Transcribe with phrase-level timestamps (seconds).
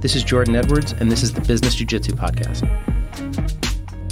[0.00, 2.62] This is Jordan Edwards, and this is the Business Jiu Jitsu Podcast.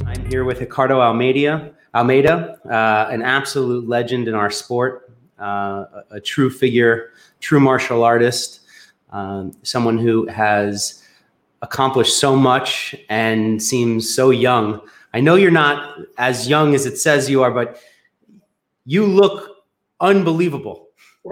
[0.05, 6.05] I'm here with Ricardo Almeida, Almeida, uh, an absolute legend in our sport, uh, a,
[6.11, 8.63] a, true figure, true martial artist,
[9.11, 11.05] um, someone who has
[11.63, 14.81] accomplished so much and seems so young.
[15.15, 17.79] I know you're not as young as it says you are, but
[18.87, 19.59] you look
[20.01, 20.89] unbelievable.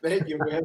[0.00, 0.62] Thank you, man.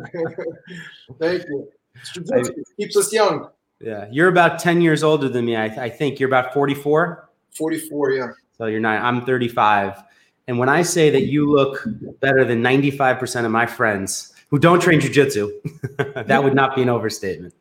[1.19, 1.71] Thank you.
[2.15, 3.49] It keeps us young.
[3.79, 5.55] Yeah, you're about 10 years older than me.
[5.55, 7.29] I, I think you're about 44.
[7.57, 8.27] 44, yeah.
[8.57, 10.03] So you're not, I'm 35.
[10.47, 11.83] And when I say that you look
[12.19, 15.49] better than 95% of my friends who don't train jujitsu,
[16.27, 17.53] that would not be an overstatement.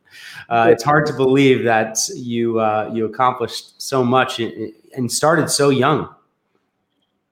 [0.49, 5.69] Uh, it's hard to believe that you uh, you accomplished so much and started so
[5.69, 6.13] young.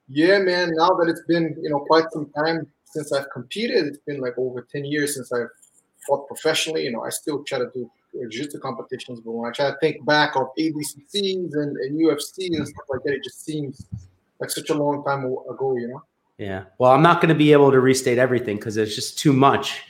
[0.07, 0.71] Yeah, man.
[0.75, 4.37] Now that it's been you know quite some time since I've competed, it's been like
[4.37, 5.49] over 10 years since I've
[6.09, 6.83] fought professionally.
[6.83, 10.05] You know, I still try to do jiu-jitsu competitions, but when I try to think
[10.05, 13.85] back of ADCCs and, and UFC and stuff like that, it just seems
[14.39, 16.01] like such a long time ago, you know?
[16.37, 16.63] Yeah.
[16.77, 19.83] Well, I'm not going to be able to restate everything because it's just too much.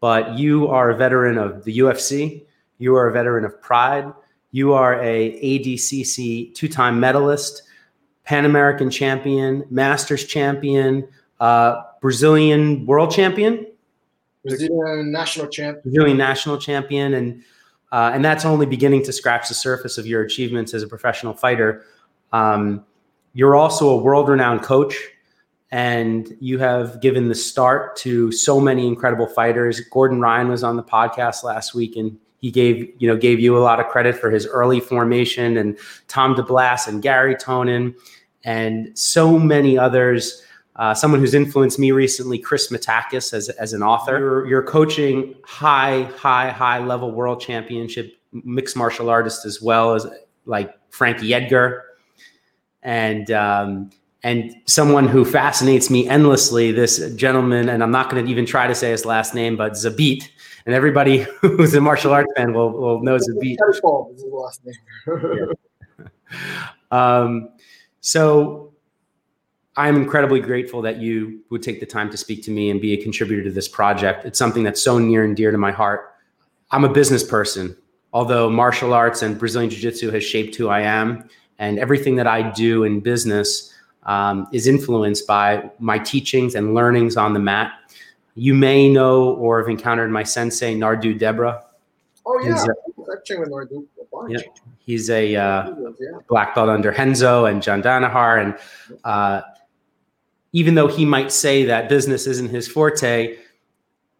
[0.00, 2.44] But you are a veteran of the UFC.
[2.78, 4.12] You are a veteran of Pride.
[4.50, 7.62] You are a ADCC two-time medalist,
[8.24, 11.08] Pan American champion, Masters champion,
[11.40, 13.66] uh, Brazilian world champion.
[14.44, 15.82] Brazilian national champion.
[15.82, 17.42] Brazilian national champion, and
[17.92, 21.34] uh, and that's only beginning to scratch the surface of your achievements as a professional
[21.34, 21.84] fighter.
[22.32, 22.84] Um,
[23.34, 24.96] you're also a world-renowned coach,
[25.70, 29.80] and you have given the start to so many incredible fighters.
[29.80, 33.56] Gordon Ryan was on the podcast last week, and he gave you know gave you
[33.56, 37.94] a lot of credit for his early formation, and Tom DeBlass and Gary Tonon,
[38.44, 40.42] and so many others.
[40.76, 44.18] Uh, someone who's influenced me recently, Chris Matakas, as, as an author.
[44.18, 50.06] You're, you're coaching high, high, high level world championship mixed martial artists as well as
[50.46, 51.84] like Frankie Edgar,
[52.82, 53.90] and um,
[54.22, 56.72] and someone who fascinates me endlessly.
[56.72, 59.72] This gentleman, and I'm not going to even try to say his last name, but
[59.72, 60.28] Zabit.
[60.64, 63.56] And everybody who's a martial arts fan will, will know Zabit.
[64.12, 65.52] His last name.
[66.90, 67.50] um,
[68.00, 68.71] so
[69.76, 72.92] I'm incredibly grateful that you would take the time to speak to me and be
[72.92, 74.26] a contributor to this project.
[74.26, 76.14] It's something that's so near and dear to my heart.
[76.70, 77.76] I'm a business person,
[78.12, 81.28] although martial arts and Brazilian Jiu Jitsu has shaped who I am.
[81.58, 83.72] And everything that I do in business
[84.02, 87.72] um, is influenced by my teachings and learnings on the mat.
[88.34, 91.64] You may know or have encountered my sensei, Nardu Debra.
[92.26, 92.52] Oh, yeah.
[92.52, 92.74] He's a,
[93.10, 93.86] I've trained with Nardu
[94.28, 94.38] yeah,
[94.78, 95.74] he's a uh,
[96.28, 98.42] black belt under Renzo and John Danaher.
[98.42, 99.42] And uh,
[100.52, 103.36] even though he might say that business isn't his forte,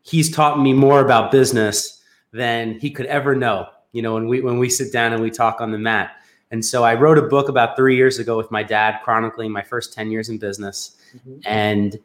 [0.03, 3.69] he's taught me more about business than he could ever know.
[3.93, 6.12] You know, when we when we sit down and we talk on the mat.
[6.50, 9.62] And so I wrote a book about three years ago with my dad, chronicling my
[9.62, 10.97] first ten years in business.
[11.16, 11.41] Mm-hmm.
[11.44, 11.98] And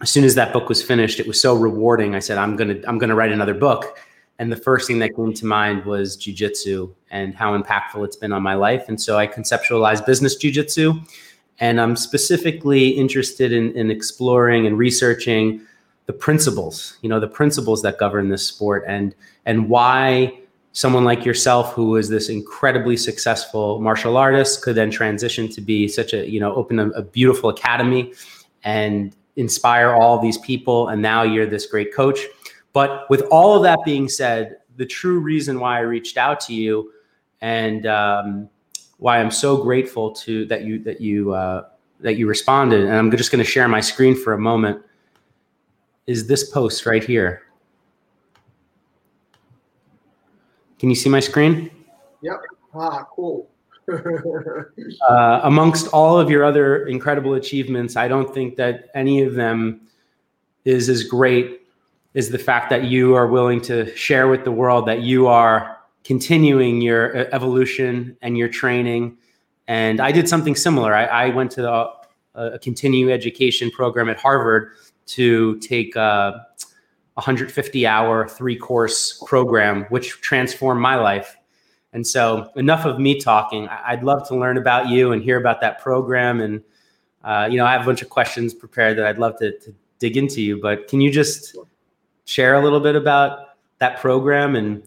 [0.00, 2.14] as soon as that book was finished, it was so rewarding.
[2.14, 3.98] I said, I'm gonna I'm gonna write another book.
[4.38, 8.32] And the first thing that came to mind was jujitsu and how impactful it's been
[8.32, 8.88] on my life.
[8.88, 11.06] And so I conceptualized business jujitsu
[11.60, 15.60] and I'm specifically interested in, in exploring and researching
[16.06, 19.14] the principles, you know, the principles that govern this sport and
[19.46, 20.38] and why
[20.72, 25.86] someone like yourself who is this incredibly successful martial artist could then transition to be
[25.86, 28.12] such a, you know, open a, a beautiful academy
[28.64, 32.18] and inspire all these people and now you're this great coach.
[32.72, 36.54] But with all of that being said, the true reason why I reached out to
[36.54, 36.90] you
[37.40, 38.48] and um,
[39.04, 41.66] why I'm so grateful to that you that you uh,
[42.00, 42.84] that you responded.
[42.84, 44.80] And I'm just going to share my screen for a moment.
[46.06, 47.42] Is this post right here?
[50.78, 51.70] Can you see my screen?
[52.22, 52.40] Yep.
[52.74, 53.50] Ah, cool.
[55.10, 59.82] uh, amongst all of your other incredible achievements, I don't think that any of them
[60.64, 61.60] is as great
[62.14, 65.73] as the fact that you are willing to share with the world that you are
[66.04, 69.16] continuing your uh, evolution and your training.
[69.66, 70.94] And I did something similar.
[70.94, 71.90] I, I went to the,
[72.34, 74.72] a continuing education program at Harvard
[75.06, 76.46] to take a
[77.14, 81.36] 150 hour, three course program, which transformed my life.
[81.92, 83.68] And so, enough of me talking.
[83.68, 86.40] I'd love to learn about you and hear about that program.
[86.40, 86.60] And,
[87.22, 89.74] uh, you know, I have a bunch of questions prepared that I'd love to, to
[90.00, 90.60] dig into you.
[90.60, 91.56] But can you just
[92.24, 94.82] share a little bit about that program and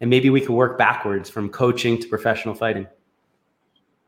[0.00, 2.86] and maybe we could work backwards from coaching to professional fighting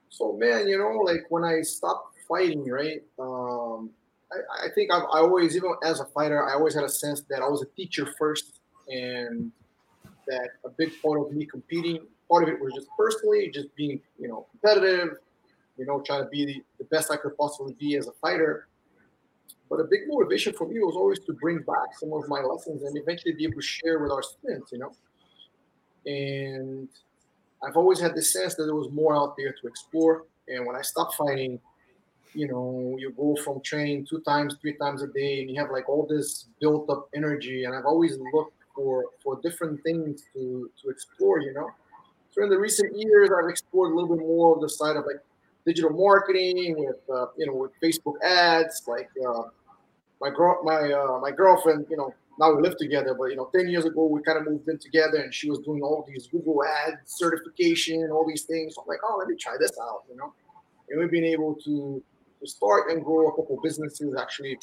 [0.08, 3.90] so man you know like when i stopped fighting right um,
[4.32, 7.22] I, I, think I've, i always even as a fighter i always had a sense
[7.30, 9.50] that i was a teacher first and
[10.30, 14.00] that a big part of me competing, part of it was just personally, just being,
[14.18, 15.18] you know, competitive,
[15.76, 18.68] you know, trying to be the, the best I could possibly be as a fighter.
[19.68, 22.82] But a big motivation for me was always to bring back some of my lessons
[22.82, 24.92] and eventually be able to share with our students, you know.
[26.06, 26.88] And
[27.62, 30.24] I've always had the sense that there was more out there to explore.
[30.48, 31.60] And when I stopped fighting,
[32.34, 35.70] you know, you go from training two times, three times a day, and you have
[35.70, 37.64] like all this built up energy.
[37.64, 41.70] And I've always looked for for different things to to explore, you know.
[42.30, 45.04] So in the recent years, I've explored a little bit more of the side of
[45.06, 45.20] like
[45.66, 48.82] digital marketing with uh, you know with Facebook ads.
[48.86, 49.42] Like uh,
[50.20, 53.50] my girl, my uh, my girlfriend, you know, now we live together, but you know,
[53.54, 56.26] ten years ago we kind of moved in together, and she was doing all these
[56.26, 58.74] Google Ads certification, all these things.
[58.74, 60.32] So I'm like, oh, let me try this out, you know.
[60.88, 62.02] And we've been able to
[62.40, 64.58] to start and grow a couple businesses actually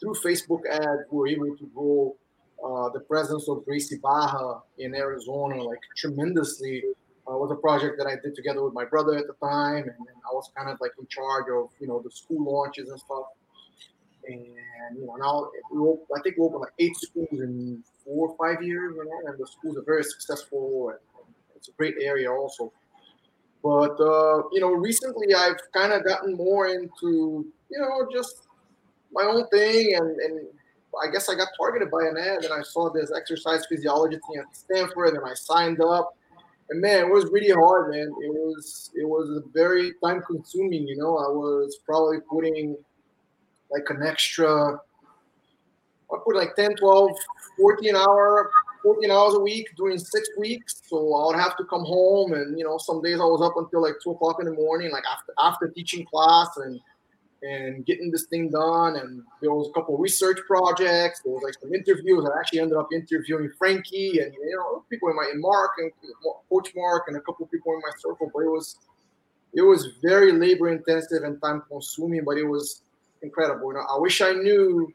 [0.00, 1.02] through Facebook ads.
[1.12, 2.16] We were able to grow
[2.64, 6.82] uh, the presence of Gracie Barra in Arizona like tremendously.
[7.28, 10.00] Uh, was a project that I did together with my brother at the time, and,
[10.10, 12.98] and I was kind of like in charge of you know the school launches and
[12.98, 13.26] stuff.
[14.26, 15.78] And you know now we
[16.16, 19.38] I think we opened like eight schools in four or five years, you know, and
[19.38, 20.90] the schools are very successful.
[20.90, 20.98] And,
[21.60, 22.72] it's a great area also.
[23.62, 28.46] But uh, you know, recently I've kind of gotten more into you know just
[29.12, 30.40] my own thing, and and
[31.02, 34.40] I guess I got targeted by an ad, and I saw this exercise physiology thing
[34.40, 36.16] at Stanford, and I signed up.
[36.70, 38.08] And man, it was really hard, man.
[38.22, 40.88] It was it was very time consuming.
[40.88, 42.76] You know, I was probably putting
[43.70, 44.80] like an extra.
[46.12, 47.10] I put like 10, 12,
[47.56, 48.50] 14 hour
[48.82, 50.82] 14 hours a week during six weeks.
[50.86, 53.54] So I would have to come home and you know, some days I was up
[53.56, 56.80] until like two o'clock in the morning, like after after teaching class and
[57.42, 58.96] and getting this thing done.
[58.96, 61.20] And there was a couple research projects.
[61.20, 62.26] There was like some interviews.
[62.26, 65.90] I actually ended up interviewing Frankie and you know people in my in Mark and
[66.48, 68.30] Coach Mark and a couple people in my circle.
[68.32, 68.78] But it was
[69.52, 72.82] it was very labor intensive and time consuming, but it was
[73.22, 73.68] incredible.
[73.68, 74.92] You know, I wish I knew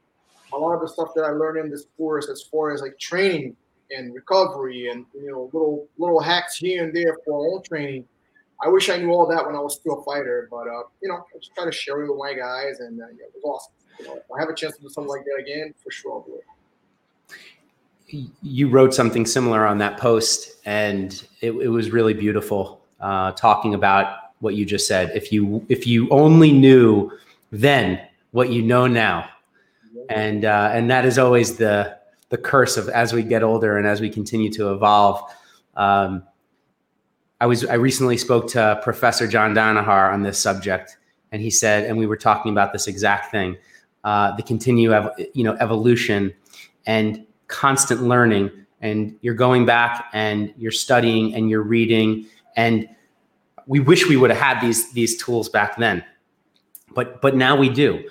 [0.54, 2.98] a lot of the stuff that I learned in this course as far as like
[3.00, 3.56] training
[3.92, 8.06] and recovery and you know little little hacks here and there for own training.
[8.63, 11.10] I wish I knew all that when I was still a fighter, but uh, you
[11.10, 13.44] know, I just try to share it with my guys, and uh, yeah, it was
[13.44, 13.74] awesome.
[14.00, 16.13] You know, if I have a chance to do something like that again, for sure
[16.13, 18.30] I'll do it.
[18.42, 21.12] You wrote something similar on that post, and
[21.42, 22.81] it, it was really beautiful.
[23.01, 25.12] Uh, talking about what you just said.
[25.13, 27.12] If you if you only knew
[27.51, 28.01] then
[28.36, 29.30] what you know now,
[30.10, 31.98] and uh, and that is always the
[32.28, 35.22] the curse of as we get older and as we continue to evolve.
[35.78, 36.22] Um,
[37.40, 40.98] I was I recently spoke to Professor John Danaher on this subject,
[41.32, 43.56] and he said, and we were talking about this exact thing,
[44.04, 46.34] uh, the continue ev- you know evolution
[46.86, 48.52] and constant learning,
[48.82, 52.26] and you're going back and you're studying and you're reading,
[52.58, 52.90] and
[53.66, 56.04] we wish we would have had these these tools back then,
[56.94, 58.04] but but now we do.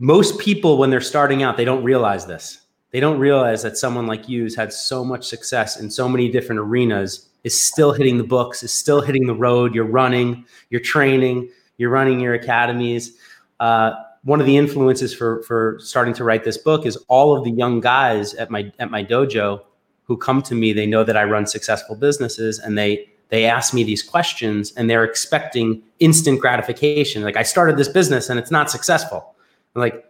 [0.00, 2.60] Most people, when they're starting out, they don't realize this
[2.90, 6.28] they don't realize that someone like you who's had so much success in so many
[6.28, 9.74] different arenas is still hitting the books, is still hitting the road.
[9.74, 11.48] You're running, you're training,
[11.78, 13.16] you're running your academies.
[13.60, 13.92] Uh,
[14.24, 17.50] one of the influences for for starting to write this book is all of the
[17.50, 19.62] young guys at my at my dojo
[20.04, 20.72] who come to me.
[20.72, 24.90] They know that I run successful businesses, and they they ask me these questions, and
[24.90, 27.22] they're expecting instant gratification.
[27.22, 29.34] Like I started this business and it's not successful.
[29.74, 30.04] I'm like,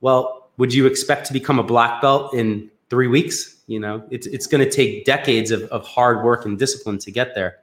[0.00, 3.62] well, would you expect to become a black belt in three weeks?
[3.66, 7.10] You know, it's it's going to take decades of, of hard work and discipline to
[7.10, 7.58] get there.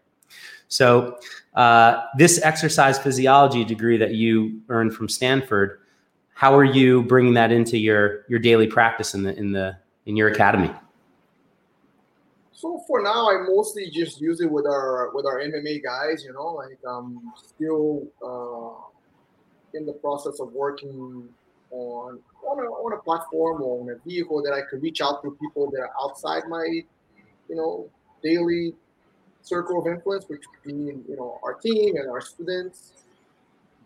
[0.67, 1.17] So
[1.53, 5.79] uh, this exercise physiology degree that you earned from Stanford,
[6.33, 10.15] how are you bringing that into your your daily practice in the in the in
[10.15, 10.71] your academy?
[12.53, 16.23] So for now, I mostly just use it with our with our MMA guys.
[16.23, 18.96] You know, like I'm still uh,
[19.77, 21.29] in the process of working
[21.71, 25.21] on on a, on a platform or on a vehicle that I could reach out
[25.23, 26.65] to people that are outside my,
[27.49, 27.89] you know,
[28.23, 28.73] daily
[29.41, 32.93] circle of influence, which being, you know, our team and our students.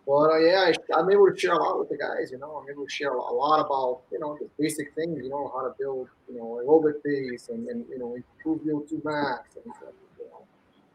[0.06, 2.32] But uh, yeah, I, am able to share a lot with the guys.
[2.32, 5.20] You know, I'm able to share a lot about you know the basic things.
[5.22, 8.82] You know, how to build you know aerobic base and, and you know improve your
[8.82, 9.92] two max and know,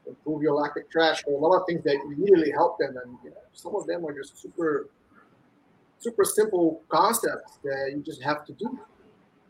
[0.07, 1.41] improve your lactic threshold.
[1.41, 4.13] A lot of things that really help them, and you know, some of them are
[4.13, 4.87] just super
[5.99, 8.79] super simple concepts that you just have to do.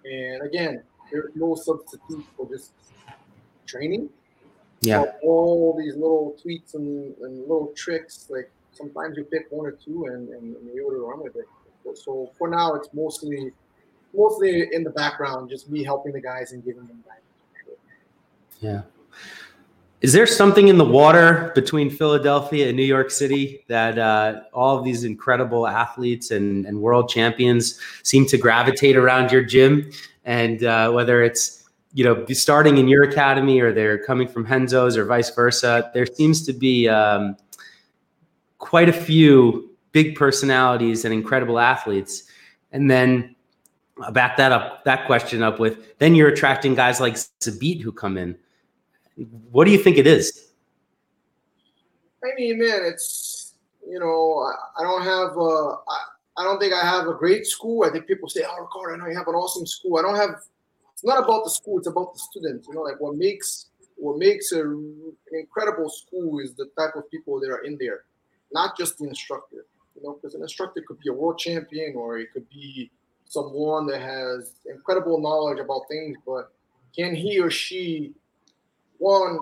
[0.06, 2.72] And again, there's no substitute for just
[3.66, 4.10] training.
[4.82, 5.04] Yeah.
[5.04, 9.72] So all these little tweaks and, and, little tricks, like sometimes you pick one or
[9.72, 11.46] two and, and, and you're able to run with it.
[11.98, 13.52] So for now, it's mostly
[14.14, 17.80] mostly in the background, just me helping the guys and giving them guidance.
[18.60, 18.82] Yeah.
[20.02, 24.78] Is there something in the water between Philadelphia and New York City that uh, all
[24.78, 29.90] of these incredible athletes and, and world champions seem to gravitate around your gym?
[30.24, 31.64] And uh, whether it's
[31.94, 36.06] you know starting in your academy or they're coming from Renzo's or vice versa, there
[36.06, 37.36] seems to be um,
[38.60, 42.24] quite a few big personalities and incredible athletes.
[42.72, 43.36] And then
[44.00, 47.92] I'll back that up, that question up with then you're attracting guys like Zabit who
[47.92, 48.38] come in
[49.52, 50.52] what do you think it is?
[52.24, 53.54] I mean, man, it's
[53.88, 55.98] you know, I, I don't have a, I,
[56.38, 57.86] I don't think I have a great school.
[57.86, 60.16] I think people say, "Oh, Ricardo, I know you have an awesome school." I don't
[60.16, 60.42] have.
[60.94, 62.68] It's not about the school; it's about the students.
[62.68, 67.10] You know, like what makes what makes a, an incredible school is the type of
[67.10, 68.02] people that are in there,
[68.52, 69.66] not just the instructor.
[69.96, 72.92] You know, because an instructor could be a world champion or it could be
[73.26, 76.52] someone that has incredible knowledge about things, but
[76.96, 78.14] can he or she
[79.00, 79.40] one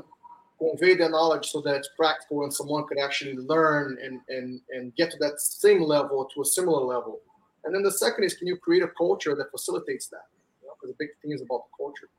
[0.60, 4.96] convey the knowledge so that it's practical and someone could actually learn and and and
[4.96, 7.20] get to that same level to a similar level.
[7.64, 10.28] And then the second is can you create a culture that facilitates that?
[10.62, 12.10] Because you know, the big thing is about the culture.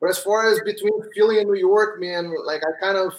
[0.00, 3.14] But as far as between philly and new york man like i kind of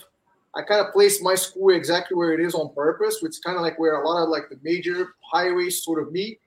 [0.56, 3.58] i kind of place my school exactly where it is on purpose which is kind
[3.58, 6.40] of like where a lot of like the major highways sort of meet.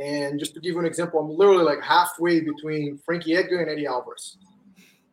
[0.00, 3.70] And just to give you an example i'm literally like halfway between frankie edgar and
[3.70, 4.38] eddie alvarez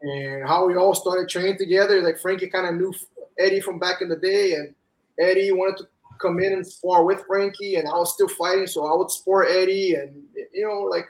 [0.02, 2.02] and how we all started training together.
[2.02, 2.94] Like Frankie kind of knew
[3.40, 4.74] Eddie from back in the day, and
[5.20, 5.88] Eddie wanted to
[6.20, 9.46] come in and spar with Frankie, and I was still fighting, so I would spar
[9.46, 11.06] Eddie, and you know, like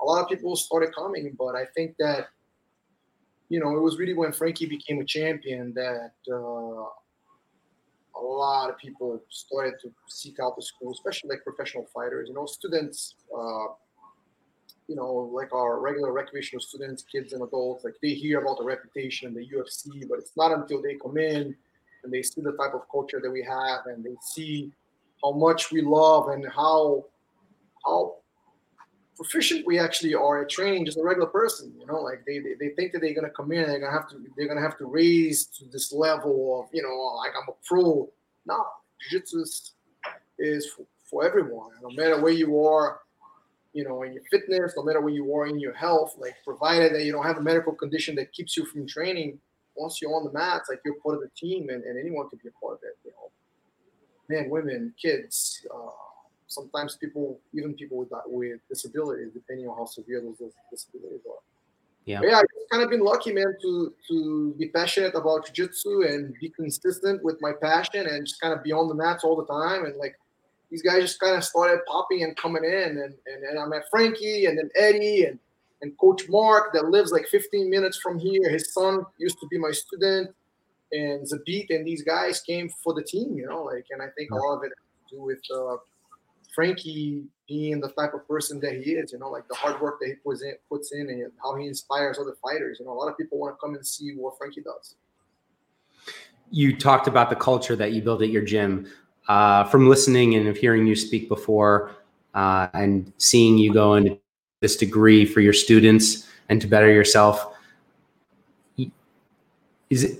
[0.00, 1.34] a lot of people started coming.
[1.38, 2.28] But I think that
[3.48, 8.78] you know, it was really when Frankie became a champion that uh, a lot of
[8.78, 12.28] people started to seek out the school, especially like professional fighters.
[12.28, 13.14] You know, students.
[13.36, 13.66] Uh,
[14.88, 18.64] you know, like our regular recreational students, kids and adults, like they hear about the
[18.64, 21.54] reputation the UFC, but it's not until they come in
[22.04, 24.72] and they see the type of culture that we have and they see
[25.22, 27.04] how much we love and how
[27.84, 28.16] how
[29.16, 32.00] proficient we actually are at training just a regular person you know?
[32.00, 34.54] Like they, they, they think that they're to come in they're to have to they're
[34.54, 38.08] to have to raise to this level of you know like i'm a pro.
[38.44, 38.64] No
[39.00, 39.72] jiu-jitsu is,
[40.38, 41.70] is for, for everyone.
[41.82, 43.00] No matter where you are
[43.76, 46.94] you know, in your fitness, no matter where you are in your health, like provided
[46.94, 49.38] that you don't have a medical condition that keeps you from training,
[49.76, 52.38] once you're on the mats, like you're part of the team and, and anyone can
[52.42, 53.30] be a part of it, you know.
[54.30, 55.90] Men, women, kids, uh,
[56.46, 61.42] sometimes people, even people with with disabilities, depending on how severe those disabilities are.
[62.06, 62.20] Yeah.
[62.20, 66.34] But yeah, I've kind of been lucky, man, to to be passionate about jiu-jitsu and
[66.40, 69.46] be consistent with my passion and just kind of be on the mats all the
[69.46, 70.16] time and like
[70.70, 72.98] these guys just kind of started popping and coming in.
[72.98, 75.38] And, and, and I met Frankie and then Eddie and,
[75.82, 78.48] and Coach Mark that lives like 15 minutes from here.
[78.48, 80.34] His son used to be my student.
[80.92, 84.30] And Zabit and these guys came for the team, you know, like, and I think
[84.30, 85.76] a lot of it has to do with uh,
[86.54, 89.98] Frankie being the type of person that he is, you know, like the hard work
[90.00, 92.78] that he puts in, puts in and how he inspires other fighters.
[92.78, 94.94] You know, a lot of people want to come and see what Frankie does.
[96.50, 98.86] You talked about the culture that you build at your gym
[99.28, 101.92] uh, from listening and of hearing you speak before
[102.34, 104.18] uh, and seeing you go into
[104.60, 107.54] this degree for your students and to better yourself.
[109.90, 110.18] Is it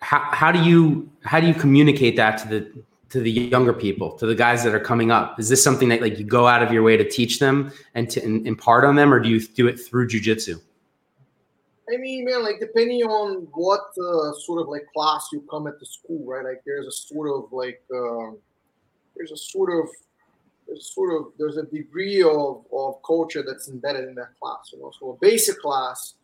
[0.00, 4.12] how, how do you how do you communicate that to the to the younger people
[4.12, 5.38] to the guys that are coming up?
[5.38, 8.08] Is this something that like you go out of your way to teach them and
[8.10, 10.60] to impart on them or do you do it through jujitsu
[11.92, 15.80] I mean, man, like depending on what uh, sort of like class you come at
[15.80, 16.44] the school, right?
[16.44, 18.38] Like there's a sort of like um,
[19.16, 19.88] there's a sort of
[20.66, 24.70] there's sort of there's a degree of, of culture that's embedded in that class.
[24.72, 26.14] You know, so a basic class,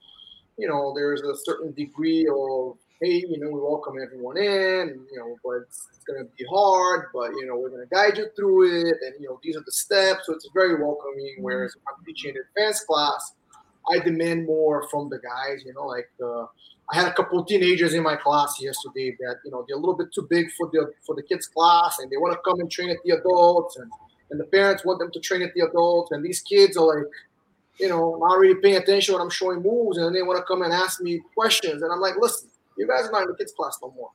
[0.59, 5.19] you know, there's a certain degree of hey, you know, we welcome everyone in, you
[5.19, 8.19] know, but it's, it's going to be hard, but you know, we're going to guide
[8.19, 10.27] you through it, and you know, these are the steps.
[10.27, 11.37] So it's very welcoming.
[11.41, 13.35] Whereas if I'm teaching an advanced class
[13.91, 15.63] I demand more from the guys.
[15.65, 16.47] You know, like uh,
[16.91, 19.81] I had a couple of teenagers in my class yesterday that you know they're a
[19.81, 22.61] little bit too big for the for the kids' class, and they want to come
[22.61, 23.91] and train at the adults, and
[24.31, 27.07] and the parents want them to train at the adults, and these kids are like,
[27.79, 30.63] you know, not really paying attention when I'm showing moves, and they want to come
[30.63, 33.53] and ask me questions, and I'm like, listen, you guys are not in the kids'
[33.53, 34.11] class no more.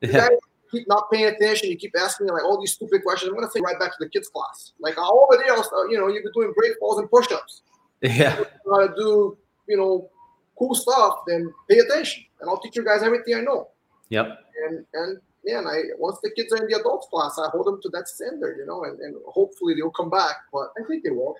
[0.00, 0.30] You guys
[0.70, 1.70] keep not paying attention.
[1.70, 3.30] You keep asking me like all these stupid questions.
[3.30, 4.72] I'm gonna take right back to the kids' class.
[4.78, 5.56] Like over there,
[5.90, 7.62] you know, you've been doing great falls and push-ups.
[8.02, 8.36] Yeah.
[8.70, 9.38] How to do,
[9.68, 10.10] you know,
[10.58, 12.24] cool stuff, then pay attention.
[12.40, 13.68] And I'll teach you guys everything I know.
[14.10, 14.38] Yep.
[14.66, 17.80] And and man, I once the kids are in the adults class, I hold them
[17.82, 20.36] to that standard, you know, and, and hopefully they'll come back.
[20.52, 21.36] But I think they will.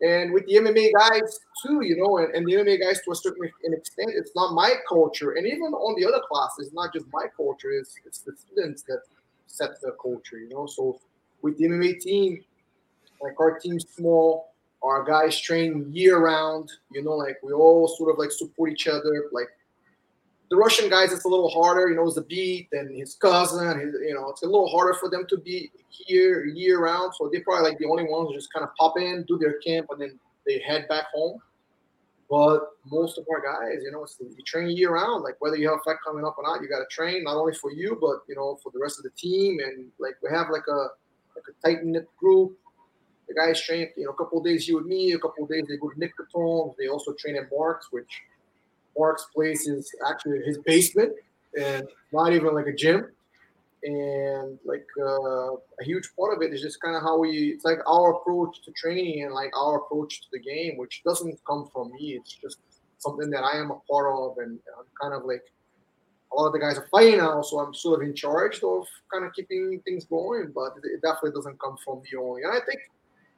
[0.00, 3.16] and with the MMA guys too, you know, and, and the MMA guys to a
[3.16, 5.32] certain extent, it's not my culture.
[5.32, 8.82] And even on the other classes, it's not just my culture, it's, it's the students
[8.84, 9.00] that
[9.46, 10.66] set the culture, you know.
[10.66, 11.00] So
[11.42, 12.42] with the MMA team,
[13.22, 14.53] like our team's small,
[14.84, 18.86] our guys train year round, you know, like we all sort of like support each
[18.86, 19.28] other.
[19.32, 19.48] Like
[20.50, 23.94] the Russian guys, it's a little harder, you know, it's Zabit and his cousin, his,
[24.06, 27.14] you know, it's a little harder for them to be here year round.
[27.14, 29.58] So they're probably like the only ones who just kind of pop in, do their
[29.60, 31.40] camp, and then they head back home.
[32.28, 35.24] But most of our guys, you know, it's you train year round.
[35.24, 37.36] Like whether you have a fight coming up or not, you got to train not
[37.36, 39.60] only for you, but you know, for the rest of the team.
[39.60, 40.88] And like we have like a
[41.36, 42.58] like a tight knit group.
[43.28, 45.50] The guys train, you know, a couple of days you with me, a couple of
[45.50, 46.74] days they go to Nick Catone.
[46.78, 48.22] They also train at Marks, which
[48.98, 51.12] Mark's place is actually his basement
[51.58, 53.06] and not even like a gym.
[53.82, 57.64] And like uh, a huge part of it is just kind of how we, it's
[57.64, 61.68] like our approach to training and like our approach to the game, which doesn't come
[61.72, 62.14] from me.
[62.14, 62.58] It's just
[62.98, 64.38] something that I am a part of.
[64.38, 65.42] And I'm kind of like,
[66.32, 68.86] a lot of the guys are fighting now, so I'm sort of in charge of
[69.12, 72.42] kind of keeping things going, but it definitely doesn't come from me only.
[72.42, 72.80] And I think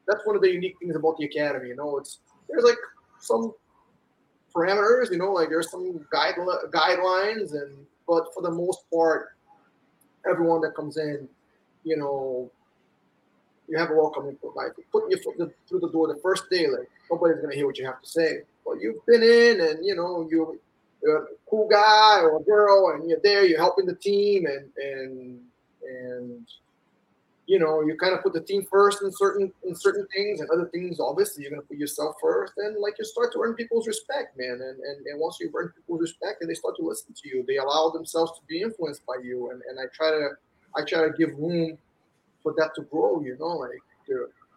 [0.07, 1.69] that's one of the unique things about the academy.
[1.69, 2.77] You know, it's there's like
[3.19, 3.53] some
[4.55, 5.11] parameters.
[5.11, 6.35] You know, like there's some guide,
[6.71, 9.29] guidelines, and but for the most part,
[10.29, 11.27] everyone that comes in,
[11.83, 12.49] you know,
[13.67, 14.55] you have a welcome input.
[14.55, 17.77] Like putting your foot through the door the first day, like nobody's gonna hear what
[17.77, 18.39] you have to say.
[18.65, 20.59] But you've been in, and you know you.
[21.03, 23.45] You're a cool guy or a girl, and you're there.
[23.45, 25.39] You're helping the team, and and
[25.87, 26.47] and
[27.47, 30.49] you know, you kind of put the team first in certain in certain things, and
[30.49, 33.87] other things, obviously, you're gonna put yourself first, and like you start to earn people's
[33.87, 34.51] respect, man.
[34.51, 37.45] And and, and once you earn people's respect, and they start to listen to you,
[37.47, 39.49] they allow themselves to be influenced by you.
[39.51, 40.31] And and I try to
[40.75, 41.77] I try to give room
[42.43, 43.21] for that to grow.
[43.21, 43.79] You know, like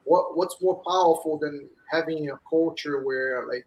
[0.04, 3.66] what what's more powerful than having a culture where like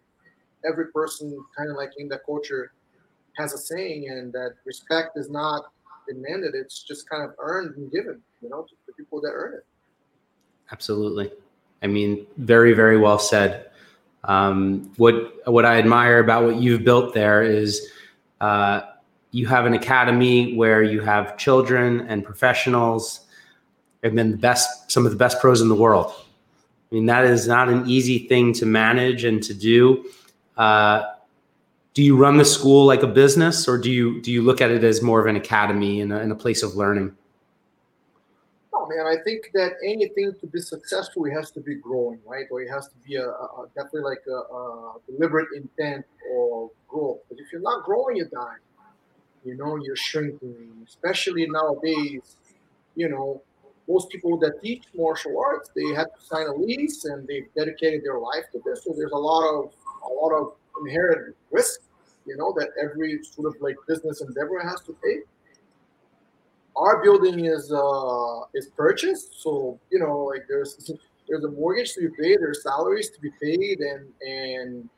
[0.68, 2.72] every person kind of like in the culture
[3.38, 5.72] has a saying, and that respect is not
[6.08, 8.20] demanded; it's just kind of earned and given.
[8.40, 9.66] You know, for people that earn it.
[10.72, 11.30] Absolutely.
[11.82, 13.70] I mean, very, very well said.
[14.24, 17.90] Um, what what I admire about what you've built there is
[18.40, 18.80] uh,
[19.32, 23.26] you have an academy where you have children and professionals,
[24.02, 26.12] and then the best, some of the best pros in the world.
[26.90, 30.08] I mean, that is not an easy thing to manage and to do.
[30.56, 31.02] Uh,
[31.94, 34.70] do you run the school like a business, or do you do you look at
[34.70, 37.16] it as more of an academy and a, and a place of learning?
[38.72, 39.06] Oh man.
[39.06, 42.46] I think that anything to be successful, it has to be growing, right?
[42.50, 47.20] Or it has to be a, a definitely like a, a, deliberate intent or growth.
[47.28, 48.58] But if you're not growing, you're dying.
[49.44, 50.84] You know, you're shrinking.
[50.86, 52.36] Especially nowadays,
[52.96, 53.40] you know,
[53.88, 58.02] most people that teach martial arts, they had to sign a lease and they've dedicated
[58.02, 58.82] their life to this.
[58.84, 59.72] So there's a lot of
[60.04, 61.80] a lot of inherent risk,
[62.26, 65.22] you know, that every sort of like business endeavor has to take.
[66.76, 70.90] Our building is uh is purchased, so you know, like there's
[71.28, 74.88] there's a mortgage to be paid, there's salaries to be paid, and and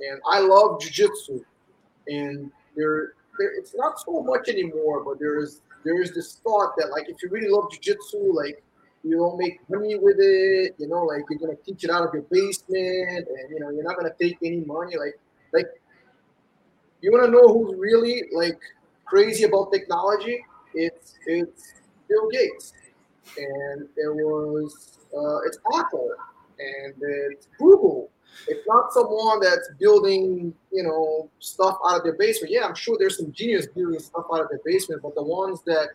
[0.00, 1.44] and I love jujitsu,
[2.08, 6.74] and there there it's not so much anymore, but there is there is this thought
[6.78, 8.62] that like if you really love jujitsu, like
[9.02, 12.12] you don't make money with it, you know, like you're gonna teach it out of
[12.12, 15.18] your basement, and you know you're not gonna take any money, like
[15.52, 15.66] like
[17.00, 18.60] you wanna know who's really like
[19.06, 20.44] crazy about technology?
[20.74, 21.74] it's it's
[22.08, 22.72] Bill Gates,
[23.36, 26.10] and it was uh, it's Apple,
[26.58, 28.10] and it's Google.
[28.46, 32.52] It's not someone that's building, you know, stuff out of their basement.
[32.52, 35.60] Yeah, I'm sure there's some genius building stuff out of their basement, but the ones
[35.66, 35.88] that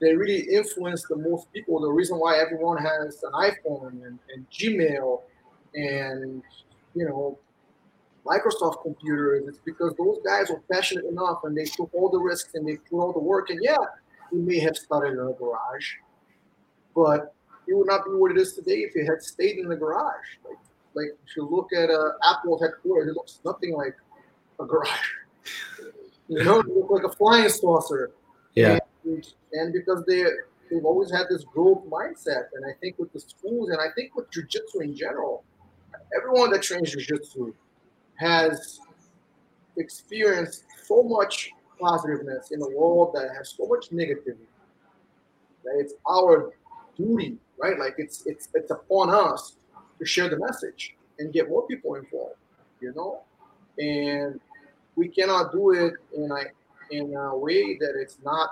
[0.00, 4.50] they really influence the most people, the reason why everyone has an iPhone and, and
[4.50, 5.20] Gmail
[5.74, 6.42] and
[6.94, 7.38] you know
[8.26, 9.44] Microsoft computers.
[9.46, 12.76] It's because those guys were passionate enough and they took all the risks and they
[12.76, 13.50] put all the work.
[13.50, 13.76] And yeah,
[14.30, 15.94] he may have started in a garage,
[16.94, 17.34] but
[17.68, 20.38] it would not be what it is today if he had stayed in the garage.
[20.48, 20.58] Like,
[20.94, 23.94] like if you look at uh, Apple's headquarters, it looks nothing like
[24.58, 24.88] a garage.
[26.28, 28.10] you know, it looks like a flying saucer.
[28.54, 28.72] Yeah.
[28.72, 30.24] And, and because they
[30.70, 34.14] they've always had this growth mindset, and I think with the schools, and I think
[34.14, 35.44] with jujitsu in general,
[36.16, 37.52] everyone that trains jujitsu
[38.16, 38.80] has
[39.76, 44.46] experienced so much positiveness in a world that has so much negativity
[45.64, 46.52] that it's our
[46.96, 47.78] duty, right?
[47.78, 49.56] Like it's it's it's upon us
[49.98, 52.36] to share the message and get more people involved,
[52.80, 53.22] you know?
[53.78, 54.40] And
[54.96, 56.44] we cannot do it in a
[56.90, 58.50] in a way that it's not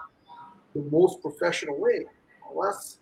[0.74, 2.04] the most professional way,
[2.50, 2.98] unless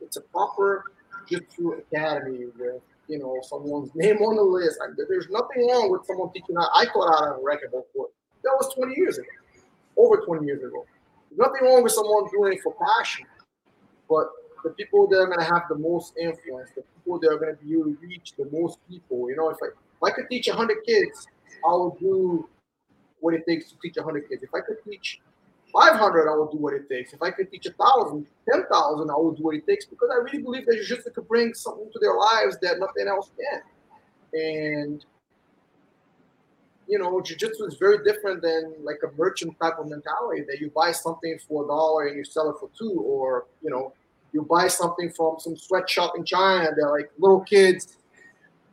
[0.00, 0.84] it's a proper
[1.28, 4.78] jiu-jitsu academy with you know, someone's name on the list.
[4.82, 6.56] I, there's nothing wrong with someone teaching.
[6.58, 8.10] I taught out on a racquetball court.
[8.42, 9.28] That was 20 years ago,
[9.96, 10.84] over 20 years ago.
[11.30, 13.26] There's nothing wrong with someone doing it for passion,
[14.08, 14.28] but
[14.62, 17.56] the people that are going to have the most influence, the people that are going
[17.56, 19.28] to be able to reach the most people.
[19.30, 21.26] You know, if I, if I could teach 100 kids,
[21.66, 22.48] I would do
[23.20, 24.42] what it takes to teach 100 kids.
[24.42, 25.20] If I could teach
[25.74, 27.12] 500, I will do what it takes.
[27.12, 30.38] If I could teach 1,000, 10,000, I will do what it takes because I really
[30.38, 33.62] believe that jiu-jitsu could bring something to their lives that nothing else can.
[34.40, 35.04] And,
[36.86, 40.70] you know, jiu-jitsu is very different than like a merchant type of mentality that you
[40.70, 43.92] buy something for a dollar and you sell it for two, or, you know,
[44.32, 47.96] you buy something from some sweatshop in China that like little kids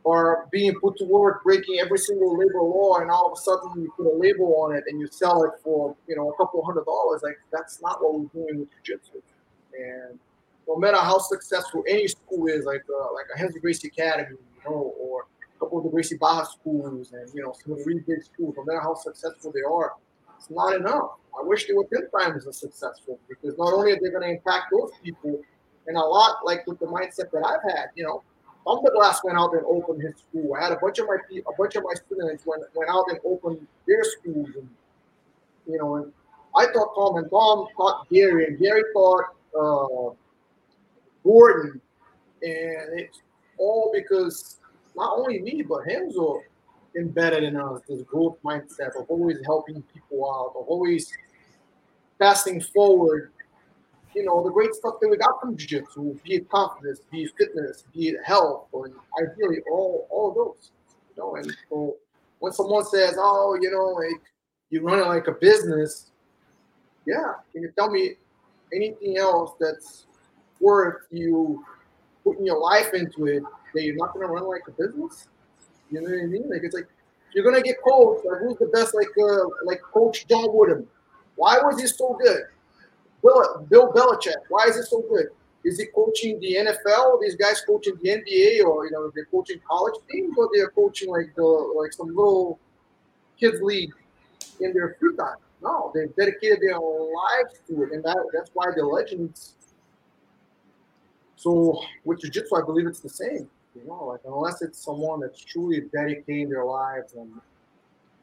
[0.04, 3.82] are being put to work breaking every single labor law and all of a sudden
[3.82, 6.64] you put a label on it and you sell it for you know a couple
[6.64, 9.22] hundred dollars like that's not what we're doing with jiu-jitsu.
[9.78, 10.18] And
[10.66, 14.70] no matter how successful any school is like uh, like a Renzo Gracie Academy you
[14.70, 17.84] know or a couple of the Gracie Barra schools and you know some of the
[17.84, 19.92] really big schools no matter how successful they are
[20.42, 21.12] it's not enough.
[21.38, 24.30] I wish they were 10 times as successful because not only are they going to
[24.30, 25.40] impact those people
[25.86, 28.24] and a lot like with the mindset that I've had you know
[28.64, 30.54] Glass went out and opened his school.
[30.54, 33.18] I had a bunch of my a bunch of my students went, went out and
[33.24, 34.68] opened their schools, and
[35.66, 36.12] you know, and
[36.56, 39.24] I taught Tom, and Tom taught Gary, and Gary taught
[39.58, 40.14] uh,
[41.24, 41.80] Gordon,
[42.42, 43.20] and it's
[43.58, 44.60] all because
[44.94, 46.42] not only me but Renzo
[46.96, 51.10] embedded in us this growth mindset of always helping people out, of always
[52.18, 53.32] passing forward
[54.14, 57.32] you know, the great stuff that we got from jiu-jitsu, be it confidence, be it
[57.38, 58.90] fitness, be it health, or
[59.22, 60.72] ideally all all those.
[61.16, 61.96] You know, and so
[62.40, 64.20] when someone says, "Oh, you know, like
[64.70, 66.10] you run it like a business,"
[67.06, 68.16] yeah, can you tell me
[68.74, 70.06] anything else that's
[70.60, 71.64] worth you
[72.24, 73.42] putting your life into it
[73.74, 75.28] that you're not gonna run like a business?
[75.90, 76.48] You know what I mean?
[76.50, 76.88] Like it's like
[77.34, 78.26] you're gonna get coached.
[78.26, 78.94] Like who's the best?
[78.94, 80.86] Like uh, like Coach John Wooden.
[81.36, 82.42] Why was he so good?
[83.22, 85.26] Bill, Belichick, why is it so good?
[85.64, 87.20] Is he coaching the NFL?
[87.20, 91.08] These guys coaching the NBA, or you know, they're coaching college teams, or they're coaching
[91.08, 92.58] like the like some little
[93.38, 93.92] kids league
[94.60, 95.36] in their free time?
[95.62, 99.54] No, they've dedicated their lives to it, and that, that's why they're legends.
[101.36, 103.48] So with jiu-jitsu, I believe it's the same.
[103.76, 107.32] You know, like unless it's someone that's truly dedicating their lives and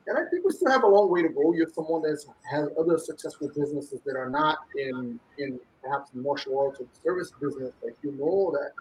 [0.08, 1.54] and I think we still have a long way to go.
[1.54, 6.60] You're someone that has other successful businesses that are not in in perhaps the martial
[6.60, 7.72] arts or service business.
[7.84, 8.72] Like you know that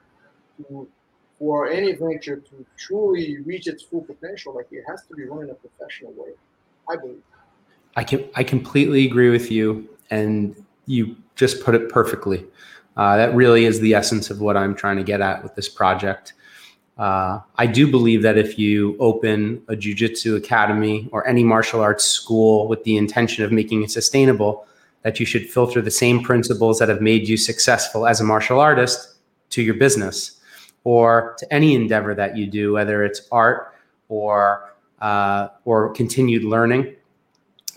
[0.65, 0.89] to,
[1.39, 5.45] for any venture to truly reach its full potential, like it has to be run
[5.45, 6.33] in a professional way.
[6.89, 7.23] I believe.
[7.97, 12.47] I can I completely agree with you, and you just put it perfectly.
[12.97, 15.69] Uh, that really is the essence of what I'm trying to get at with this
[15.69, 16.33] project.
[16.99, 22.05] Uh, I do believe that if you open a jujitsu academy or any martial arts
[22.05, 24.67] school with the intention of making it sustainable,
[25.03, 28.59] that you should filter the same principles that have made you successful as a martial
[28.59, 29.15] artist
[29.51, 30.41] to your business
[30.83, 33.75] or to any endeavor that you do, whether it's art
[34.09, 36.95] or uh, or continued learning.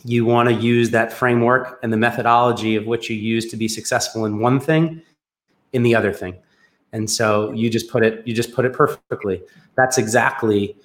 [0.04, 3.68] You want to use that framework and the methodology of what you use to be
[3.68, 5.04] successful in one thing
[5.74, 6.36] in the other thing.
[6.94, 9.42] And so you just put it you just put it perfectly.
[9.76, 10.76] That's exactly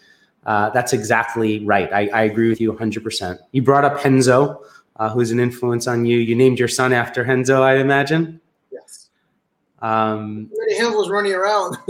[0.46, 1.92] uh, that's exactly right.
[1.92, 3.38] I, I, agree with you 100%.
[3.50, 4.62] You brought up Renzo,
[4.94, 6.18] uh, who's an influence on you.
[6.18, 8.40] You named your son after Renzo, I imagine.
[8.70, 9.10] Yes.
[9.82, 11.78] Um, Renzo was running around.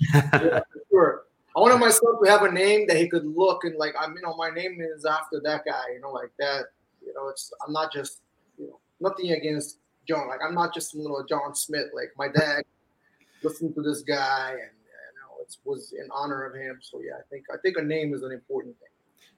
[0.00, 1.24] yeah, sure.
[1.54, 4.14] I wanted my son to have a name that he could look and like, I'm,
[4.14, 6.64] you know, my name is after that guy, you know, like that.
[7.04, 8.22] You know, it's I'm not just,
[8.58, 10.28] you know, nothing against John.
[10.28, 11.88] Like I'm not just some little John Smith.
[11.92, 12.62] Like my dad
[13.42, 16.78] listen to this guy, and you know, it was in honor of him.
[16.80, 18.88] So yeah, I think I think a name is an important thing.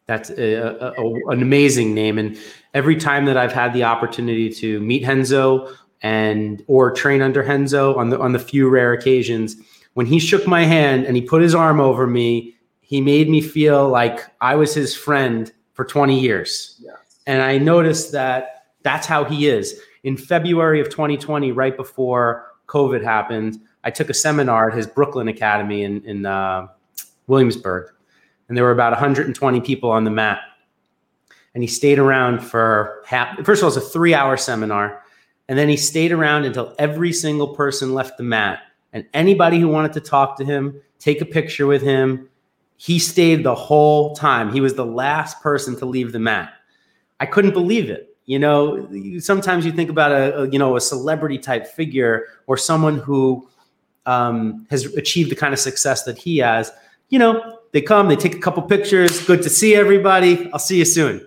[0.07, 2.39] That's a, a, a, an amazing name, and
[2.75, 7.95] every time that I've had the opportunity to meet Renzo and or train under Renzo
[7.97, 9.57] on the on the few rare occasions
[9.95, 13.41] when he shook my hand and he put his arm over me, he made me
[13.41, 16.81] feel like I was his friend for 20 years.
[16.83, 16.97] Yes.
[17.27, 19.81] And I noticed that that's how he is.
[20.05, 25.29] In February of 2020, right before COVID happened, I took a seminar at his Brooklyn
[25.29, 26.69] Academy in, in uh,
[27.27, 27.91] Williamsburg,
[28.49, 30.41] and there were about 120 people on the mat.
[31.55, 33.37] And he stayed around for half.
[33.45, 35.03] First of all, it was a three-hour seminar,
[35.49, 38.61] and then he stayed around until every single person left the mat.
[38.93, 42.29] And anybody who wanted to talk to him, take a picture with him,
[42.77, 44.53] he stayed the whole time.
[44.53, 46.53] He was the last person to leave the mat.
[47.21, 48.17] I couldn't believe it.
[48.25, 48.89] You know,
[49.19, 53.49] sometimes you think about a, a you know a celebrity type figure or someone who
[54.07, 56.73] um, has achieved the kind of success that he has,
[57.09, 59.25] you know, they come, they take a couple pictures.
[59.25, 60.51] Good to see everybody.
[60.53, 61.27] I'll see you soon.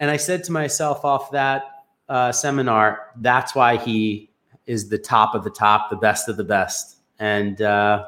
[0.00, 1.64] And I said to myself off that
[2.08, 4.30] uh, seminar, that's why he
[4.66, 6.98] is the top of the top, the best of the best.
[7.18, 8.04] And uh,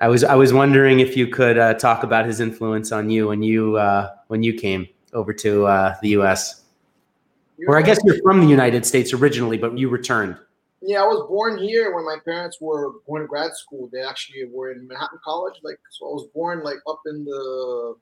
[0.00, 3.28] I was I was wondering if you could uh, talk about his influence on you
[3.28, 6.62] when you uh, when you came over to uh, the U.S.
[7.68, 10.36] Or I guess you're from the United States originally, but you returned.
[10.82, 13.90] Yeah, I was born here when my parents were going to grad school.
[13.92, 15.54] They actually were in Manhattan College.
[15.62, 17.94] Like, so I was born like up in the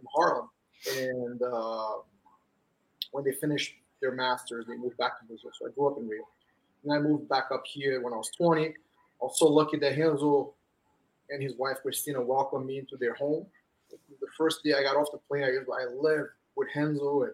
[0.00, 0.48] in Harlem,
[0.98, 2.02] and uh,
[3.12, 5.50] when they finished their masters, they moved back to Brazil.
[5.58, 6.24] So I grew up in Rio,
[6.82, 8.66] and I moved back up here when I was 20.
[8.66, 8.72] I
[9.20, 10.52] was so lucky that Renzo
[11.30, 13.46] and his wife Christina welcomed me into their home.
[14.20, 17.32] The first day I got off the plane, I, I lived with Renzo and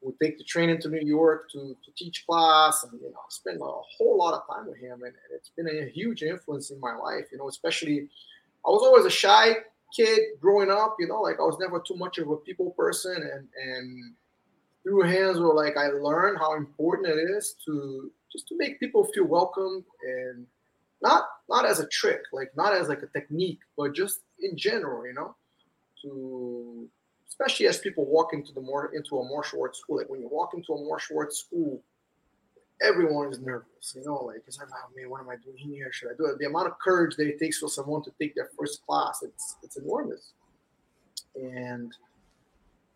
[0.00, 3.60] would take the train into New York to, to teach class and you know spend
[3.60, 5.02] a whole lot of time with him.
[5.02, 8.08] And, it's been a huge influence in my life you know especially
[8.66, 9.56] I was always a shy
[9.94, 13.16] kid growing up you know like I was never too much of a people person.
[13.16, 14.14] And and
[14.82, 19.04] through hands were like I learned how important it is to just to make people
[19.04, 20.46] feel welcome and
[21.02, 25.06] not not as a trick like not as like a technique but just in general
[25.06, 25.34] you know
[26.02, 26.88] to
[27.38, 29.98] especially as people walk into the more into a martial arts school.
[29.98, 31.82] Like when you walk into a martial arts school,
[32.82, 33.94] everyone is nervous.
[33.94, 35.92] You know, like it's like, oh man, what am I doing here?
[35.92, 36.38] Should I do it?
[36.38, 39.56] The amount of courage that it takes for someone to take their first class, it's
[39.62, 40.32] it's enormous.
[41.34, 41.92] And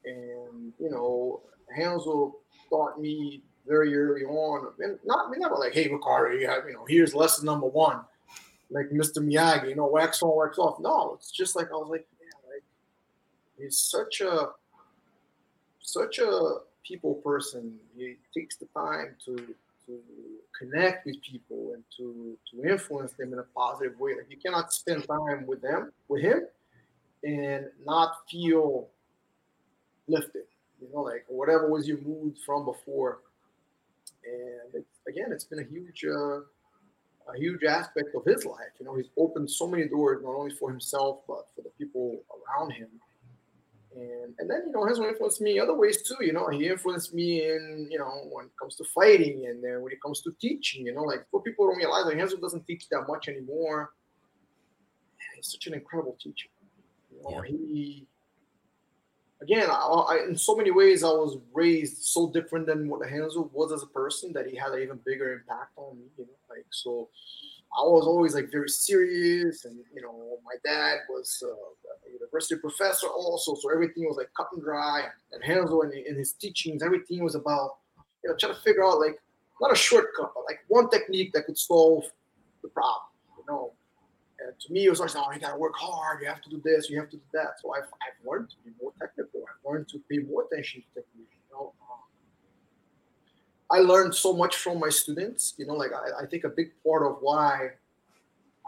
[0.04, 1.40] and you know,
[1.76, 2.36] Renzo
[2.70, 6.72] taught me very early on, and not we never like, hey Ricardo, you have, you
[6.72, 8.00] know, here's lesson number one,
[8.70, 9.18] like Mr.
[9.18, 10.80] Miyagi, you know, wax on, wax off.
[10.80, 12.06] No, it's just like I was like,
[13.60, 14.50] he's such a
[15.80, 17.78] such a people person.
[17.96, 19.36] He takes the time to
[19.86, 19.98] to
[20.58, 24.12] connect with people and to to influence them in a positive way.
[24.16, 26.46] Like you cannot spend time with them with him
[27.24, 28.88] and not feel
[30.08, 30.44] lifted.
[30.80, 33.18] You know, like whatever was your mood from before.
[34.24, 36.40] And again, it's been a huge uh,
[37.32, 38.72] a huge aspect of his life.
[38.78, 42.22] You know, he's opened so many doors, not only for himself but for the people
[42.30, 42.88] around him
[43.94, 46.16] and and then you know Renzo influenced me other ways too.
[46.20, 49.82] You know, he influenced me in you know when it comes to fighting and then
[49.82, 50.86] when it comes to teaching.
[50.86, 53.90] You know, like for people don't realize like Renzo doesn't teach that much anymore.
[55.36, 56.48] He's such an incredible teacher.
[57.10, 57.48] You know, yeah.
[57.48, 58.06] he
[59.42, 63.50] again, I, I, in so many ways, I was raised so different than what Renzo
[63.52, 66.04] was as a person that he had an even bigger impact on me.
[66.16, 67.08] You know, like so.
[67.76, 72.56] I was always like very serious, and you know, my dad was uh, a university
[72.56, 75.04] professor also, so everything was like cut and dry.
[75.32, 77.76] And Renzo and, in his teachings, everything was about
[78.24, 79.20] you know trying to figure out like
[79.60, 82.04] not a shortcut, but like one technique that could solve
[82.62, 83.06] the problem.
[83.38, 83.72] You know,
[84.40, 86.22] and to me, it was like, oh, you gotta work hard.
[86.22, 86.90] You have to do this.
[86.90, 87.60] You have to do that.
[87.62, 89.44] So I've, I've learned to be more technical.
[89.48, 91.28] I've learned to pay more attention to technique.
[91.30, 91.72] You know,
[93.70, 95.54] I learned so much from my students.
[95.56, 97.70] You know, like I, I think a big part of why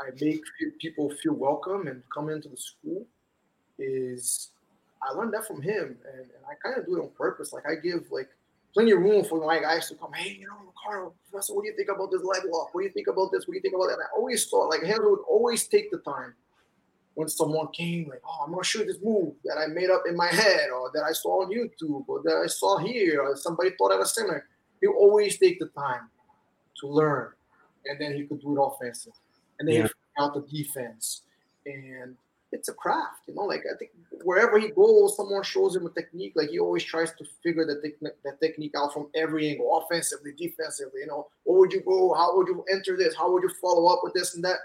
[0.00, 0.42] I make
[0.80, 3.06] people feel welcome and come into the school
[3.78, 4.50] is
[5.02, 7.52] I learned that from him, and, and I kind of do it on purpose.
[7.52, 8.28] Like I give like
[8.72, 10.12] plenty of room for my guys to come.
[10.12, 12.72] Hey, you know, Ricardo, Professor, what do you think about this leg lock?
[12.72, 13.46] What do you think about this?
[13.46, 13.94] What do you think about that?
[13.94, 16.34] And I always thought like Renzo would always take the time
[17.14, 20.04] when someone came, like, oh, I'm gonna show you this move that I made up
[20.08, 23.36] in my head, or that I saw on YouTube, or that I saw here, or
[23.36, 24.46] somebody taught at a seminar
[24.82, 26.10] he always take the time
[26.80, 27.30] to learn,
[27.86, 29.14] and then he could do it offensive,
[29.58, 29.82] and then yeah.
[29.84, 31.22] he out the defense,
[31.64, 32.16] and
[32.50, 33.42] it's a craft, you know.
[33.42, 33.92] Like I think
[34.24, 36.34] wherever he goes, someone shows him a technique.
[36.36, 40.32] Like he always tries to figure the technique, that technique out from every angle, offensively,
[40.36, 41.00] defensively.
[41.00, 42.12] You know, what would you go?
[42.12, 43.16] How would you enter this?
[43.16, 44.58] How would you follow up with this and that?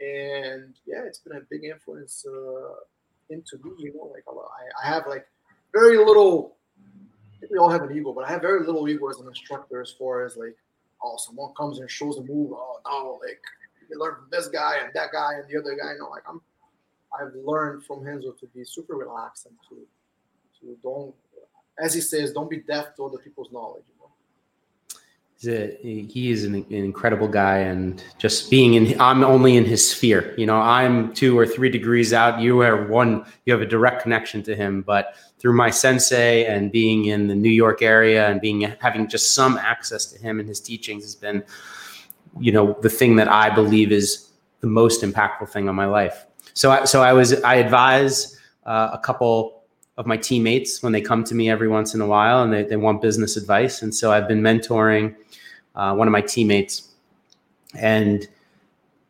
[0.00, 2.74] And yeah, it's been a big influence uh,
[3.30, 3.72] into me.
[3.78, 5.26] You know, like I, I have like
[5.72, 6.56] very little
[7.50, 9.90] we all have an ego, but I have very little ego as an instructor as
[9.90, 10.56] far as like,
[11.02, 12.52] oh, someone comes and shows a move.
[12.52, 13.40] Oh, no, like
[13.90, 15.94] you learn from this guy and that guy and the other guy.
[15.98, 16.40] No, like I'm,
[17.18, 19.86] I've learned from Renzo to be super relaxed and to,
[20.60, 21.14] to don't,
[21.78, 23.82] as he says, don't be deaf to other people's knowledge.
[25.46, 29.88] A, he is an, an, incredible guy and just being in i'm only in his
[29.90, 33.66] sphere you know i'm two or three degrees out you are one you have a
[33.66, 34.82] direct connection to him.
[34.82, 39.34] But through my sensei and being in the new york area and being having just
[39.34, 41.42] some access to him and his teachings has been
[42.38, 46.26] you know the thing that i believe is the most impactful thing on my life.
[46.54, 49.59] So i so i was i advise uh, a couple
[50.00, 52.62] of my teammates when they come to me every once in a while and they,
[52.62, 53.82] they want business advice.
[53.82, 55.14] And so I've been mentoring
[55.74, 56.88] uh, one of my teammates.
[57.74, 58.26] And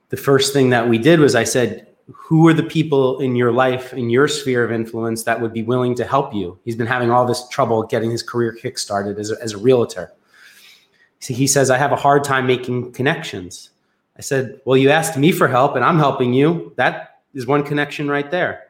[0.08, 3.52] the first thing that we did was I said, who are the people in your
[3.52, 6.58] life, in your sphere of influence, that would be willing to help you?
[6.64, 10.12] He's been having all this trouble getting his career kickstarted as a, as a realtor.
[11.20, 13.70] See, he says, I have a hard time making connections.
[14.18, 16.72] I said, Well, you asked me for help and I'm helping you.
[16.74, 18.69] That is one connection right there.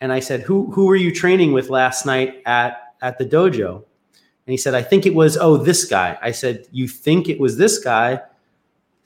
[0.00, 3.76] And I said, Who who were you training with last night at, at the dojo?
[3.76, 6.18] And he said, I think it was, oh, this guy.
[6.22, 8.20] I said, You think it was this guy?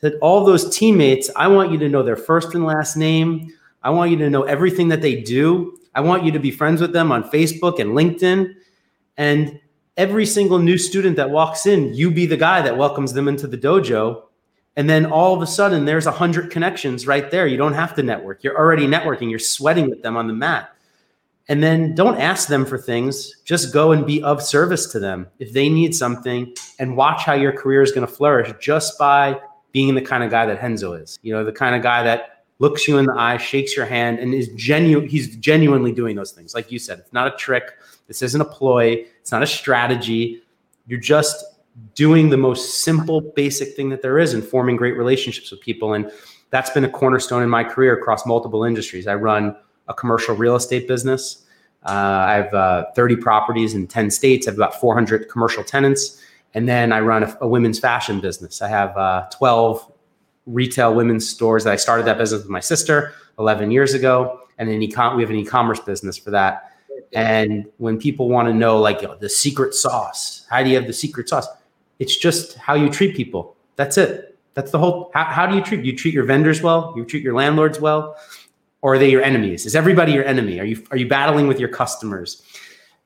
[0.00, 3.52] That all those teammates, I want you to know their first and last name.
[3.82, 5.78] I want you to know everything that they do.
[5.94, 8.54] I want you to be friends with them on Facebook and LinkedIn.
[9.16, 9.60] And
[9.96, 13.46] every single new student that walks in, you be the guy that welcomes them into
[13.46, 14.22] the dojo.
[14.76, 17.46] And then all of a sudden, there's a hundred connections right there.
[17.46, 18.44] You don't have to network.
[18.44, 19.28] You're already networking.
[19.28, 20.70] You're sweating with them on the mat.
[21.50, 23.34] And then don't ask them for things.
[23.44, 27.34] Just go and be of service to them if they need something, and watch how
[27.34, 29.38] your career is going to flourish just by
[29.72, 31.18] being the kind of guy that Renzo is.
[31.22, 34.20] You know, the kind of guy that looks you in the eye, shakes your hand,
[34.20, 35.08] and is genuine.
[35.08, 36.54] He's genuinely doing those things.
[36.54, 37.64] Like you said, it's not a trick.
[38.06, 39.04] This isn't a ploy.
[39.20, 40.42] It's not a strategy.
[40.86, 41.44] You're just
[41.94, 45.94] doing the most simple, basic thing that there is and forming great relationships with people.
[45.94, 46.12] And
[46.50, 49.08] that's been a cornerstone in my career across multiple industries.
[49.08, 49.56] I run
[49.88, 51.44] a commercial real estate business.
[51.84, 51.90] Uh,
[52.28, 54.46] I have uh, 30 properties in 10 states.
[54.46, 56.22] I have about 400 commercial tenants.
[56.54, 58.60] And then I run a, a women's fashion business.
[58.60, 59.90] I have uh, 12
[60.46, 64.40] retail women's stores that I started that business with my sister 11 years ago.
[64.58, 66.72] And then ecom- we have an e-commerce business for that.
[67.12, 70.76] And when people want to know like you know, the secret sauce, how do you
[70.76, 71.48] have the secret sauce?
[71.98, 73.56] It's just how you treat people.
[73.76, 74.38] That's it.
[74.54, 75.10] That's the whole.
[75.14, 75.84] How, how do you treat?
[75.84, 76.92] You treat your vendors well.
[76.96, 78.16] You treat your landlords well,
[78.82, 79.66] or are they your enemies?
[79.66, 80.58] Is everybody your enemy?
[80.60, 82.42] Are you are you battling with your customers?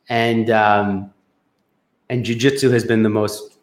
[0.08, 1.12] And um,
[2.08, 3.58] and jujitsu has been the most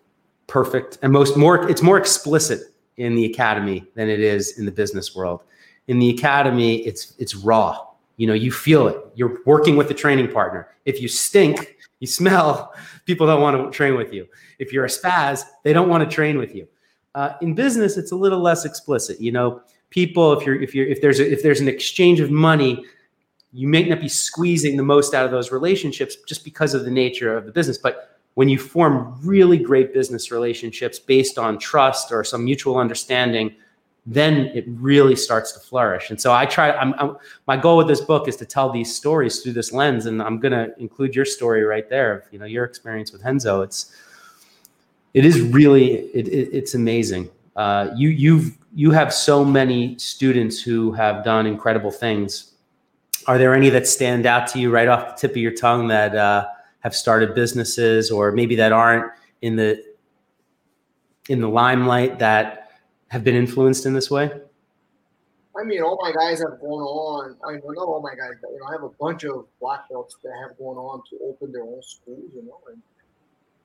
[0.47, 4.71] perfect and most more it's more explicit in the academy than it is in the
[4.71, 5.43] business world.
[5.87, 7.87] In the academy it's it's raw.
[8.17, 8.97] You know you feel it.
[9.15, 10.67] You're working with a training partner.
[10.85, 12.73] If you stink you smell
[13.05, 14.27] people don't want to train with you.
[14.59, 16.67] If you're a spaz they don't want to train with you.
[17.15, 19.21] Uh, in business it's a little less explicit.
[19.21, 22.31] You know people if you're if you're if there's a, if there's an exchange of
[22.31, 22.83] money
[23.53, 26.91] you may not be squeezing the most out of those relationships just because of the
[26.91, 32.11] nature of the business but when you form really great business relationships based on trust
[32.11, 33.53] or some mutual understanding,
[34.05, 36.09] then it really starts to flourish.
[36.09, 36.71] And so I try.
[36.71, 40.05] I'm, I'm, my goal with this book is to tell these stories through this lens,
[40.05, 42.25] and I'm going to include your story right there.
[42.31, 43.95] You know, your experience with Renzo It's
[45.13, 47.29] it is really it, it, it's amazing.
[47.55, 52.53] Uh, you you've you have so many students who have done incredible things.
[53.27, 55.87] Are there any that stand out to you right off the tip of your tongue
[55.89, 56.15] that?
[56.15, 56.47] Uh,
[56.81, 59.81] have started businesses or maybe that aren't in the
[61.29, 62.71] in the limelight that
[63.07, 64.31] have been influenced in this way?
[65.57, 67.37] I mean, all my guys have gone on.
[67.47, 69.87] I mean, not all my guys, but you know, I have a bunch of black
[69.89, 72.81] belts that have gone on to open their own schools, you know, and,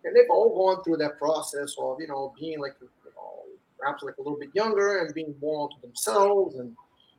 [0.05, 3.43] and they've all gone through that process of you know being like you know
[3.79, 6.77] perhaps like a little bit younger and being more to themselves and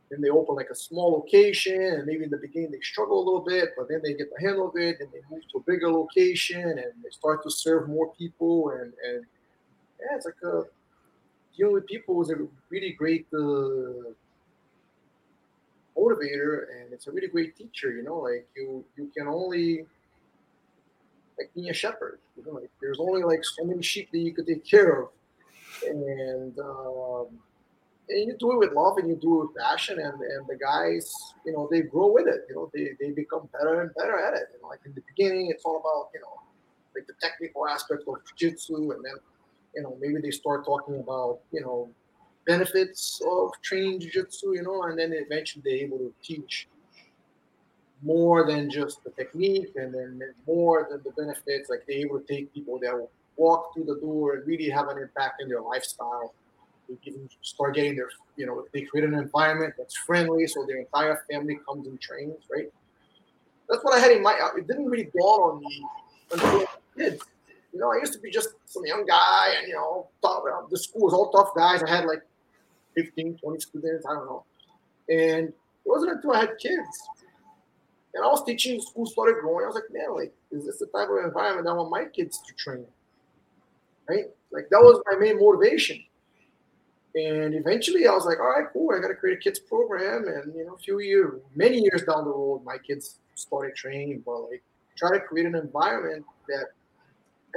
[0.10, 3.26] then they open like a small location, and maybe in the beginning they struggle a
[3.26, 5.62] little bit, but then they get the handle of it, and they move to a
[5.62, 9.26] bigger location, and they start to serve more people, and and
[10.00, 10.64] yeah, it's like a
[11.58, 12.36] dealing with people is a
[12.70, 14.14] really great uh,
[15.98, 17.92] motivator, and it's a really great teacher.
[17.92, 19.86] You know, like you you can only
[21.38, 22.20] like being a shepherd.
[22.38, 25.10] You know, like there's only like so many sheep that you could take care of,
[25.84, 27.28] and um,
[28.10, 30.56] and you do it with love and you do it with passion and, and the
[30.56, 31.14] guys
[31.46, 34.34] you know they grow with it you know they, they become better and better at
[34.34, 34.48] it.
[34.54, 36.42] You know like in the beginning it's all about you know
[36.96, 39.14] like the technical aspect of jiu-jitsu and then
[39.76, 41.90] you know maybe they start talking about you know
[42.46, 46.68] benefits of training jiu-jitsu you know and then eventually they're able to teach
[48.04, 51.70] more than just the technique and then more than the benefits.
[51.70, 54.98] Like they're able to take people that walk through the door and really have an
[54.98, 56.34] impact in their lifestyle
[56.90, 61.22] they start getting their, you know, they create an environment that's friendly, so their entire
[61.30, 62.72] family comes and trains, right?
[63.68, 64.40] That's what I had in my.
[64.58, 65.86] It didn't really dawn on me
[66.32, 66.66] until
[66.98, 67.26] kids.
[67.74, 70.78] You know, I used to be just some young guy, and you know, tough, the
[70.78, 71.84] school was all tough guys.
[71.84, 72.22] I had like
[72.96, 74.46] 15, 20 students, I don't know.
[75.10, 75.54] And it
[75.86, 77.10] wasn't until I had kids
[78.18, 79.64] and I was teaching, school started growing.
[79.64, 82.42] I was like, man, like, is this the type of environment I want my kids
[82.48, 82.86] to train?
[84.10, 84.26] Right?
[84.52, 86.04] Like that was my main motivation.
[87.16, 88.94] And eventually I was like, all right, cool.
[88.94, 90.28] I got to create a kids program.
[90.28, 94.22] And, you know, a few years, many years down the road, my kids started training,
[94.26, 94.64] but like
[94.96, 96.68] try to create an environment that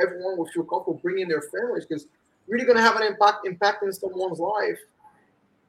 [0.02, 2.06] everyone will feel comfortable bringing their families because
[2.48, 4.78] really to have an impact, impact in someone's life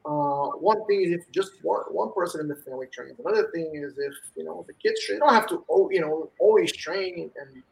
[0.04, 3.18] uh, one thing is if just one, one person in the family trains.
[3.24, 5.20] Another thing is if you know the kids train.
[5.20, 7.30] Don't have to you know always train.
[7.40, 7.62] And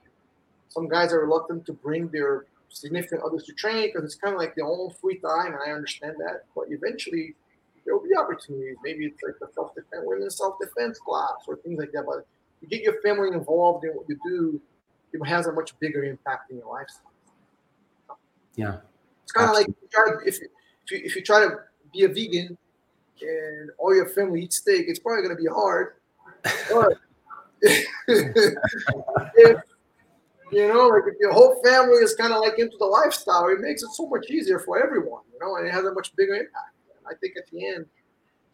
[0.69, 4.41] some guys are reluctant to bring their significant others to train because it's kind of
[4.41, 6.45] like their own free time, and I understand that.
[6.55, 7.35] But eventually,
[7.85, 8.77] there will be opportunities.
[8.83, 12.05] Maybe it's like the self defense, women's self defense class or things like that.
[12.07, 12.27] But
[12.61, 14.61] you get your family involved in what you do,
[15.12, 17.12] it has a much bigger impact in your lifestyle.
[18.57, 18.79] Yeah,
[19.23, 20.49] it's kind of like if you, try, if, you,
[21.05, 21.59] if you try to
[21.93, 22.57] be a vegan
[23.23, 25.95] and all your family eats steak, it's probably going to be hard.
[26.73, 26.99] But
[27.62, 29.61] if
[30.51, 33.61] you know, like if your whole family is kind of like into the lifestyle, it
[33.61, 36.34] makes it so much easier for everyone, you know, and it has a much bigger
[36.34, 36.74] impact.
[36.98, 37.86] And I think at the end,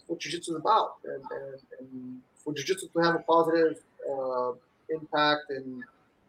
[0.07, 3.79] what jiu-jitsu is about, and, and, and for jiu-jitsu to have a positive
[4.09, 4.53] uh,
[4.91, 5.83] impact in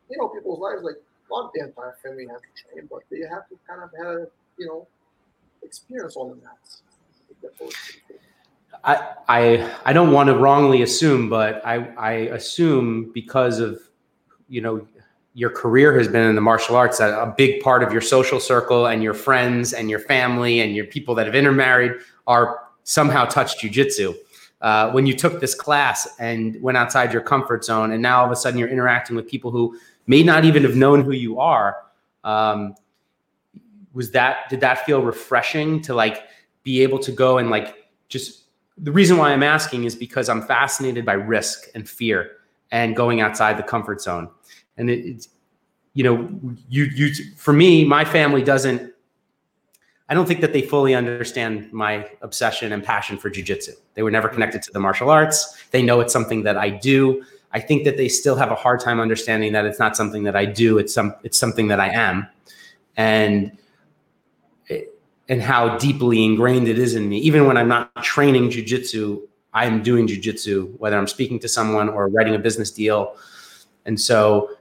[0.10, 3.48] you know people's lives, like not the entire family has to train, but they have
[3.50, 4.88] to kind of have you know
[5.64, 6.82] experience all the mats.
[8.84, 13.82] I, I I don't want to wrongly assume, but I I assume because of
[14.50, 14.88] you know
[15.38, 18.40] your career has been in the martial arts that a big part of your social
[18.40, 21.92] circle and your friends and your family and your people that have intermarried
[22.26, 24.16] are somehow touched jujitsu.
[24.62, 28.26] Uh, when you took this class and went outside your comfort zone, and now all
[28.26, 31.40] of a sudden you're interacting with people who may not even have known who you
[31.40, 31.84] are.
[32.24, 32.74] Um,
[33.94, 36.24] was that did that feel refreshing to like
[36.64, 37.76] be able to go and like
[38.10, 38.46] just
[38.80, 42.32] the reason why I'm asking is because I'm fascinated by risk and fear
[42.72, 44.30] and going outside the comfort zone.
[44.78, 45.30] And it, it's,
[45.94, 46.30] you know,
[46.70, 48.94] you, you, for me, my family doesn't,
[50.10, 53.72] I don't think that they fully understand my obsession and passion for jujitsu.
[53.96, 55.66] They were never connected to the martial arts.
[55.72, 57.24] They know it's something that I do.
[57.52, 60.36] I think that they still have a hard time understanding that it's not something that
[60.36, 60.78] I do.
[60.78, 62.28] It's some, it's something that I am.
[62.96, 63.58] And,
[65.30, 67.18] and how deeply ingrained it is in me.
[67.20, 69.24] Even when I'm not training jujitsu,
[69.54, 73.18] I'm doing jujitsu, whether I'm speaking to someone or writing a business deal.
[73.86, 74.52] And so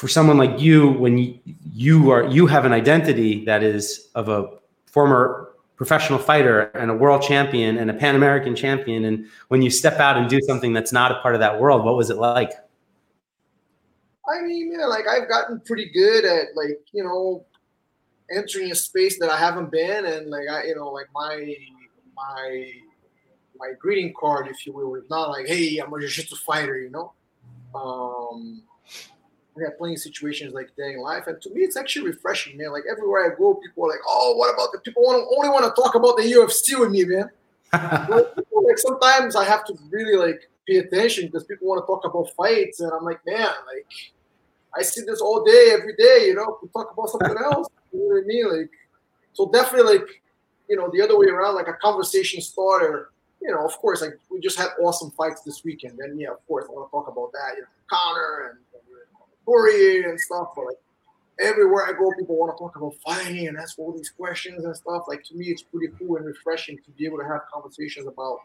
[0.00, 1.38] for someone like you, when
[1.74, 4.48] you, are you have an identity that is of a
[4.86, 9.68] former professional fighter and a world champion and a Pan American champion, and when you
[9.68, 12.16] step out and do something that's not a part of that world, what was it
[12.16, 12.50] like?
[14.26, 17.44] I mean, yeah, like I've gotten pretty good at like you know
[18.34, 21.54] entering a space that I haven't been, and like I, you know, like my
[22.16, 22.72] my
[23.58, 26.88] my greeting card, if you will, is not like, "Hey, I'm a jiu-jitsu fighter," you
[26.88, 27.12] know.
[27.74, 28.62] Um,
[29.56, 32.56] I have plenty of situations like that in life, and to me, it's actually refreshing,
[32.56, 32.72] man.
[32.72, 35.64] Like everywhere I go, people are like, "Oh, what about the people want only want
[35.64, 37.30] to talk about the UFC with me, man?"
[37.72, 42.30] like sometimes I have to really like pay attention because people want to talk about
[42.36, 43.86] fights, and I'm like, man, like
[44.76, 46.26] I see this all day, every day.
[46.26, 47.68] You know, we talk about something else.
[47.92, 48.58] You know what I mean?
[48.60, 48.70] Like,
[49.32, 50.22] so definitely, like,
[50.68, 53.10] you know, the other way around, like a conversation starter.
[53.42, 56.46] You know, of course, like we just had awesome fights this weekend, and yeah, of
[56.46, 57.56] course, I want to talk about that.
[57.56, 58.69] You know, Conor and, and
[59.50, 60.48] Poirier and stuff.
[60.54, 60.76] But like
[61.40, 64.76] everywhere I go, people want to talk about fighting and ask all these questions and
[64.76, 65.04] stuff.
[65.08, 68.38] Like to me, it's pretty cool and refreshing to be able to have conversations about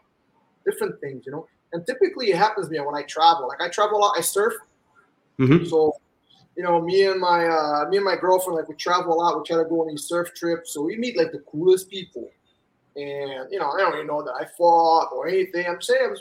[0.64, 1.24] different things.
[1.26, 3.48] You know, and typically it happens to me when I travel.
[3.48, 4.14] Like I travel a lot.
[4.18, 4.54] I surf.
[5.38, 5.66] Mm-hmm.
[5.66, 5.94] So
[6.56, 9.36] you know, me and my uh, me and my girlfriend, like we travel a lot.
[9.36, 12.30] We try to go on these surf trips, so we meet like the coolest people.
[12.96, 15.66] And you know, I don't even know that I fought or anything.
[15.68, 16.16] I'm saying I'm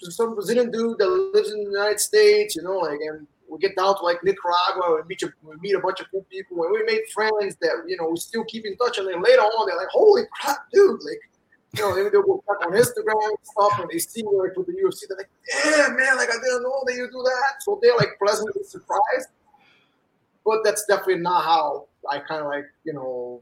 [0.00, 3.58] just some Brazilian dude that lives in the United States, you know, like and we
[3.58, 6.62] get down to like Nicaragua and meet a, we meet a bunch of cool people
[6.64, 8.98] and we made friends that you know we still keep in touch.
[8.98, 11.20] And then later on, they're like, "Holy crap, dude!" Like,
[11.76, 14.72] you know, they'll go on Instagram and stuff, and they see me like with the
[14.72, 15.06] UFC.
[15.08, 15.30] They're like,
[15.64, 16.16] "Damn, man!
[16.16, 19.28] Like I didn't know that you do that." So they're like pleasantly surprised
[20.44, 23.40] but that's definitely not how I kind of like, you know,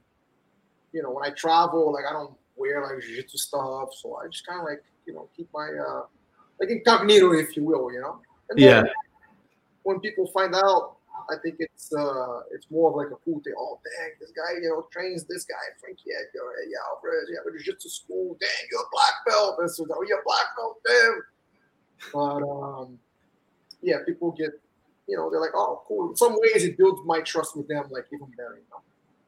[0.92, 4.46] you know, when I travel, like I don't wear like jiu-jitsu stuff, so I just
[4.46, 6.02] kind of like, you know, keep my uh
[6.60, 8.20] like incognito, if you will, you know.
[8.50, 8.84] And yeah.
[9.83, 10.97] When people find out,
[11.30, 13.55] I think it's uh it's more of like a cool thing.
[13.59, 17.53] Oh dang, this guy, you know, trains this guy, Frankie Edgar, yeah, Alvarez, yeah, but
[17.55, 19.59] jiu-jitsu school, dang, you're a black belt.
[19.61, 21.22] This is oh, you're a black belt, damn.
[22.12, 22.99] But um,
[23.80, 24.53] yeah, people get
[25.09, 26.11] you know, they're like, oh, cool.
[26.11, 28.57] In some ways, it builds my trust with them like even better.
[28.57, 28.80] You know?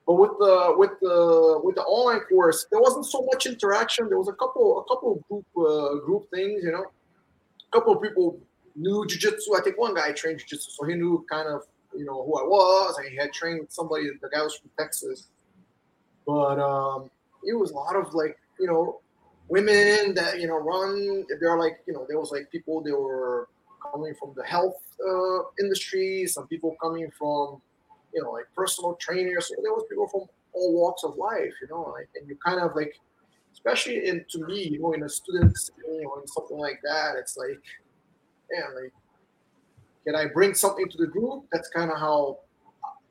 [0.07, 4.09] But with the with the with the online course, there wasn't so much interaction.
[4.09, 6.63] There was a couple a couple of group uh, group things.
[6.63, 8.39] You know, a couple of people
[8.77, 9.59] knew jujitsu.
[9.59, 11.63] I think one guy trained jujitsu, so he knew kind of
[11.97, 14.09] you know who I was, and he had trained with somebody.
[14.21, 15.29] The guy was from Texas,
[16.27, 17.11] but um,
[17.45, 19.01] it was a lot of like you know
[19.49, 21.25] women that you know run.
[21.41, 23.49] They're like you know there was like people they were
[23.93, 27.61] coming from the health uh, industry, some people coming from,
[28.15, 29.49] you know, like personal trainers.
[29.49, 30.23] So there was people from
[30.53, 32.95] all walks of life, you know, like, and you kind of like
[33.53, 35.57] especially in to me, you know, in a student
[35.87, 37.61] or in something like that, it's like,
[38.55, 38.93] man, like,
[40.07, 41.45] can I bring something to the group?
[41.53, 42.39] That's kind of how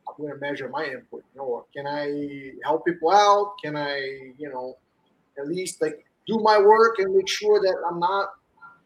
[0.07, 1.23] I'm going to measure my input.
[1.33, 3.55] You know, can I help people out?
[3.63, 3.97] Can I,
[4.37, 4.77] you know,
[5.39, 8.29] at least like do my work and make sure that I'm not,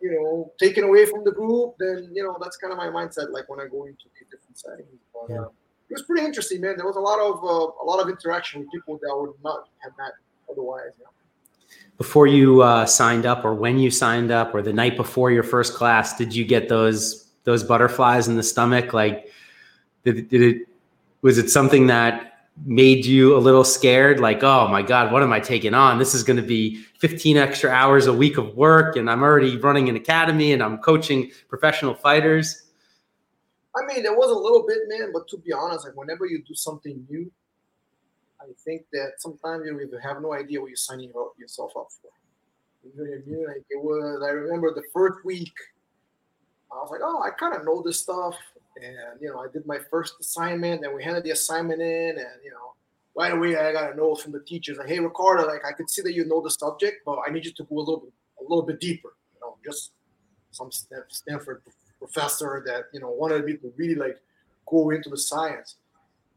[0.01, 1.75] you know, taken away from the group?
[1.79, 3.31] Then you know, that's kind of my mindset.
[3.31, 4.87] Like when I go into different settings.
[5.13, 5.41] But, yeah.
[5.41, 5.49] uh,
[5.89, 6.75] it was pretty interesting, man.
[6.77, 9.67] There was a lot of uh, a lot of interaction with people that would not
[9.79, 10.11] have met
[10.49, 10.91] otherwise.
[10.99, 11.07] Yeah
[11.97, 15.43] before you uh, signed up or when you signed up or the night before your
[15.43, 18.93] first class did you get those those butterflies in the stomach?
[18.93, 19.31] Like
[20.03, 20.67] did, did it
[21.21, 24.19] was it something that made you a little scared?
[24.19, 25.97] Like oh my god what am i taking on?
[25.97, 29.57] This is going to be 15 extra hours a week of work and i'm already
[29.57, 32.63] running an academy and i'm coaching professional fighters?
[33.75, 36.43] I mean there was a little bit man but to be honest like whenever you
[36.43, 37.31] do something new
[38.39, 42.11] I think that sometimes you have no idea what you're signing yourself up for.
[42.83, 43.47] You know what I mean?
[43.47, 44.21] Like it was.
[44.23, 45.53] I remember the first week.
[46.71, 48.35] I was like, oh, I kind of know this stuff,
[48.81, 52.43] and you know, I did my first assignment, and we handed the assignment in, and
[52.43, 52.73] you know,
[53.15, 55.89] right away I got a note from the teachers like, hey, Ricardo, like I could
[55.89, 58.13] see that you know the subject, but I need you to go a little bit,
[58.39, 59.13] a little bit deeper.
[59.33, 59.91] You know, just
[60.51, 61.61] some Stanford
[61.99, 64.17] professor that you know wanted me to really like
[64.67, 65.77] go into the science.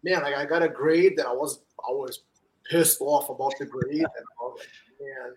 [0.02, 2.22] Man, like I got a grade that I was I was
[2.70, 3.98] pissed off about the grade.
[4.00, 4.68] And I was like,
[5.00, 5.34] man,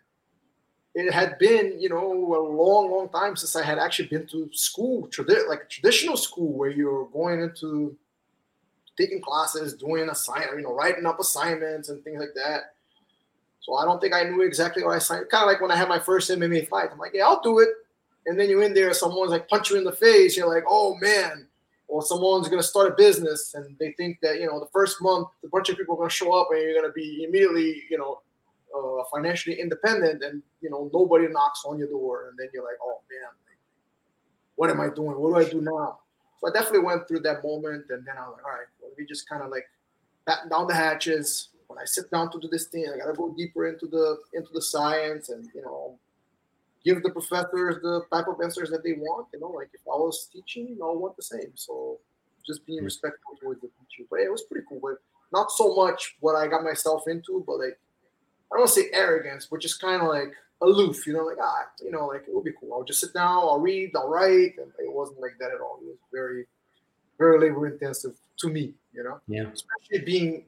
[0.96, 4.50] it had been, you know, a long, long time since I had actually been to
[4.54, 7.98] school, tradi- like traditional school, where you're going into
[8.96, 12.76] taking classes, doing assignment, you know, writing up assignments and things like that.
[13.62, 15.30] So I don't think I knew exactly what I signed.
[15.30, 16.90] Kind of like when I had my first MMA fight.
[16.92, 17.70] I'm like, yeah, I'll do it.
[18.26, 20.38] And then you're in there, someone's like punch you in the face.
[20.38, 21.48] You're like, oh man,
[21.94, 25.00] or someone's going to start a business and they think that you know the first
[25.00, 27.24] month a bunch of people are going to show up and you're going to be
[27.24, 28.20] immediately you know
[28.76, 32.80] uh, financially independent and you know nobody knocks on your door and then you're like
[32.82, 33.30] oh man
[34.56, 35.16] what am i doing?
[35.20, 36.00] What do i do now?
[36.40, 38.92] So i definitely went through that moment and then i was like all right well,
[38.98, 39.66] me just kind of like
[40.26, 41.50] batten down the hatches.
[41.68, 44.50] When i sit down to do this thing i gotta go deeper into the into
[44.52, 46.00] the science and you know
[46.84, 49.28] give the professors the type of answers that they want.
[49.34, 51.52] You know, like if I was teaching, I want the same.
[51.56, 52.00] So
[52.46, 52.86] just being mm.
[52.86, 54.08] respectful towards the teacher.
[54.10, 54.80] But yeah, it was pretty cool.
[54.82, 54.98] But
[55.32, 57.80] not so much what I got myself into, but like
[58.52, 61.08] I don't want to say arrogance, but just kind of like aloof.
[61.08, 62.74] You know, like ah, you know, like it would be cool.
[62.74, 65.80] I'll just sit down, I'll read, I'll write, and it wasn't like that at all.
[65.82, 66.46] It was very,
[67.18, 68.74] very labor intensive to me.
[68.94, 69.46] You know, yeah.
[69.52, 70.46] Especially being,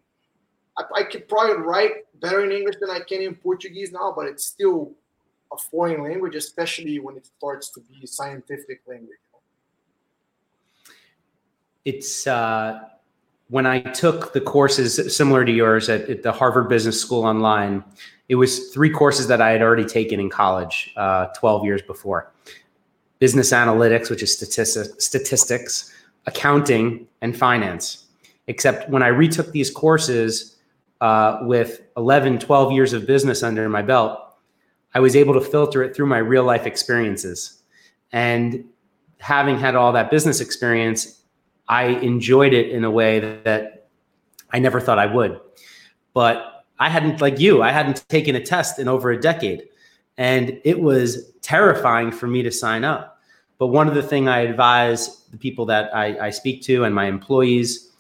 [0.78, 4.28] I, I could probably write better in English than I can in Portuguese now, but
[4.28, 4.94] it's still
[5.52, 9.20] a foreign language, especially when it starts to be scientific language.
[11.86, 12.80] It's uh,
[13.50, 17.84] when I took the courses similar to yours at, at, the Harvard Business School online.
[18.28, 22.32] It was three courses that I had already taken in college uh, 12 years before:
[23.20, 25.94] business analytics, which is statistics, statistics,
[26.26, 28.06] accounting, and finance.
[28.48, 30.58] Except when I retook these courses
[31.02, 34.25] uh, with 11, 12 years of business under my belt,
[34.96, 37.62] I was able to filter it through my real life experiences.
[38.14, 38.64] And
[39.20, 41.22] having had all that business experience,
[41.68, 43.74] I enjoyed it in a way that,
[44.52, 45.42] I never thought I would.
[46.14, 49.68] But I hadn't, like you, I hadn't taken a test in over a decade.
[50.18, 53.20] And it was terrifying for me to sign up.
[53.58, 56.96] But one of the things I advise the people that I, I speak to and
[56.96, 57.92] my employees,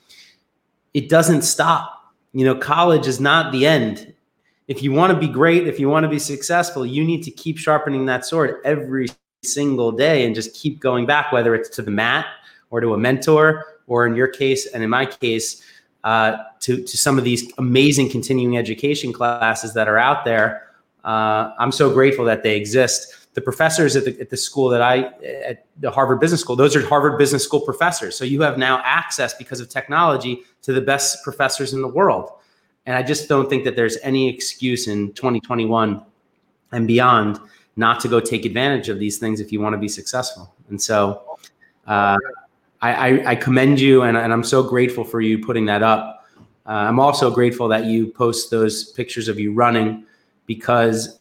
[0.93, 2.13] it doesn't stop.
[2.31, 4.13] You know, college is not the end
[4.67, 7.31] if you want to be great, if you want to be successful, you need to
[7.31, 9.07] keep sharpening that sword every
[9.43, 12.25] single day and just keep going back, whether it's to the mat
[12.71, 15.63] or to a mentor, or in your case, and in my case,
[16.03, 20.71] uh, to, to some of these amazing continuing education classes that are out there.
[21.03, 23.13] Uh, I'm so grateful that they exist.
[23.35, 25.11] The professors at the, at the school that I,
[25.45, 28.17] at the Harvard Business School, those are Harvard Business School professors.
[28.17, 32.31] So you have now access because of technology to the best professors in the world.
[32.85, 36.03] And I just don't think that there's any excuse in 2021
[36.71, 37.39] and beyond
[37.75, 40.53] not to go take advantage of these things if you want to be successful.
[40.69, 41.37] And so
[41.87, 42.17] uh,
[42.81, 46.25] I, I, I, commend you, and, and, I'm so grateful for you putting that up.
[46.65, 50.05] Uh, I'm also grateful that you post those pictures of you running
[50.47, 51.19] because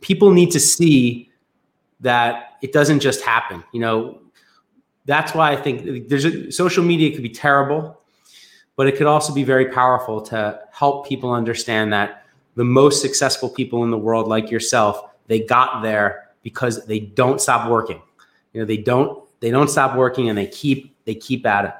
[0.00, 1.30] people need to see
[2.00, 3.62] that it doesn't just happen.
[3.72, 4.18] You know,
[5.04, 8.01] that's why I think there's a, social media could be terrible
[8.76, 13.48] but it could also be very powerful to help people understand that the most successful
[13.48, 18.00] people in the world like yourself they got there because they don't stop working
[18.52, 21.74] you know they don't they don't stop working and they keep they keep at it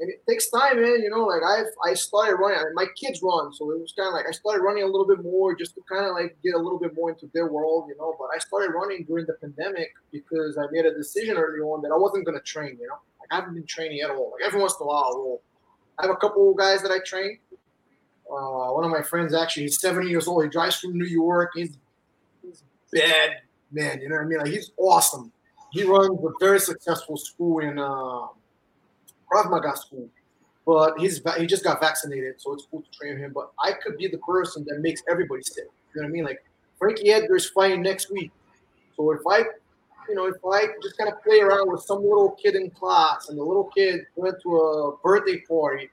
[0.00, 1.02] and it takes time, man.
[1.02, 2.58] You know, like I I started running.
[2.74, 5.22] My kids run, so it was kind of like I started running a little bit
[5.22, 7.96] more just to kind of like get a little bit more into their world, you
[7.98, 8.14] know.
[8.18, 11.90] But I started running during the pandemic because I made a decision early on that
[11.92, 12.78] I wasn't gonna train.
[12.80, 14.32] You know, like I haven't been training at all.
[14.38, 15.40] Like every once in a while,
[15.98, 17.38] I have a couple guys that I train.
[18.30, 20.44] Uh, one of my friends actually, he's 70 years old.
[20.44, 21.50] He drives from New York.
[21.54, 21.76] He's
[22.42, 23.38] he's bad
[23.72, 24.00] man.
[24.00, 24.38] You know what I mean?
[24.38, 25.32] Like he's awesome.
[25.72, 27.78] He runs a very successful school in.
[27.78, 28.28] Uh,
[29.30, 30.08] Krav Maga school,
[30.66, 33.32] but he's he just got vaccinated, so it's cool to train him.
[33.34, 35.64] But I could be the person that makes everybody sick.
[35.94, 36.24] You know what I mean?
[36.24, 36.44] Like
[36.78, 38.30] Frankie Edgar's fighting next week,
[38.96, 39.44] so if I,
[40.08, 43.28] you know, if I just kind of play around with some little kid in class,
[43.28, 45.90] and the little kid went to a birthday party,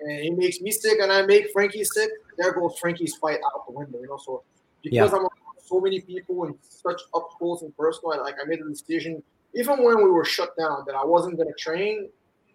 [0.00, 3.66] and he makes me sick, and I make Frankie sick, there goes Frankie's fight out
[3.66, 4.00] the window.
[4.00, 4.42] You know, so
[4.82, 5.18] because yeah.
[5.18, 5.26] I'm
[5.64, 9.22] so many people and such up close and personal, I, like I made a decision
[9.54, 12.08] even when we were shut down that I wasn't going to train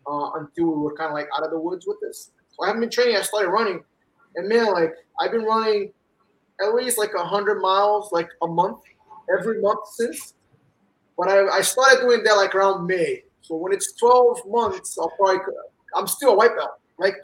[0.07, 2.31] uh, until we were kind of like out of the woods with this.
[2.51, 3.15] So I haven't been training.
[3.15, 3.83] I started running,
[4.35, 5.91] and man, like I've been running
[6.61, 8.79] at least like a hundred miles like a month
[9.37, 10.35] every month since.
[11.17, 13.23] But I, I started doing that like around May.
[13.41, 15.39] So when it's 12 months, I'll probably
[15.95, 16.71] I'm still a white belt.
[16.97, 17.15] Like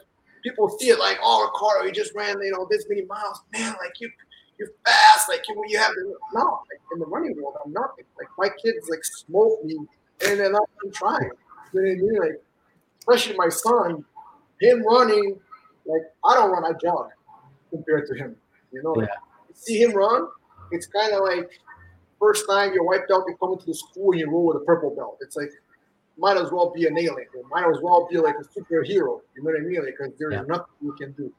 [0.42, 3.74] people see it like, oh, Ricardo, you just ran you know this many miles, man.
[3.82, 4.10] Like you
[4.58, 5.28] you're fast.
[5.28, 7.56] Like you you have to no like, in the running world.
[7.64, 8.04] I'm nothing.
[8.18, 9.76] Like my kids like smoke me,
[10.26, 11.30] and they're not even trying.
[11.72, 12.20] You know what I mean?
[12.20, 12.42] Like
[13.00, 14.04] especially my son,
[14.60, 15.38] him running,
[15.86, 17.10] like I don't run, I jog
[17.70, 18.36] compared to him.
[18.72, 19.54] You know, like yeah.
[19.54, 20.28] see him run,
[20.70, 21.50] it's kind of like
[22.20, 24.64] first time you're white belt, you come into the school and you roll with a
[24.64, 25.18] purple belt.
[25.20, 25.50] It's like
[26.18, 27.26] might as well be an alien.
[27.34, 29.20] It might as well be like a superhero.
[29.34, 29.82] You know what I mean?
[29.84, 30.42] Because there's yeah.
[30.42, 31.32] nothing you can do.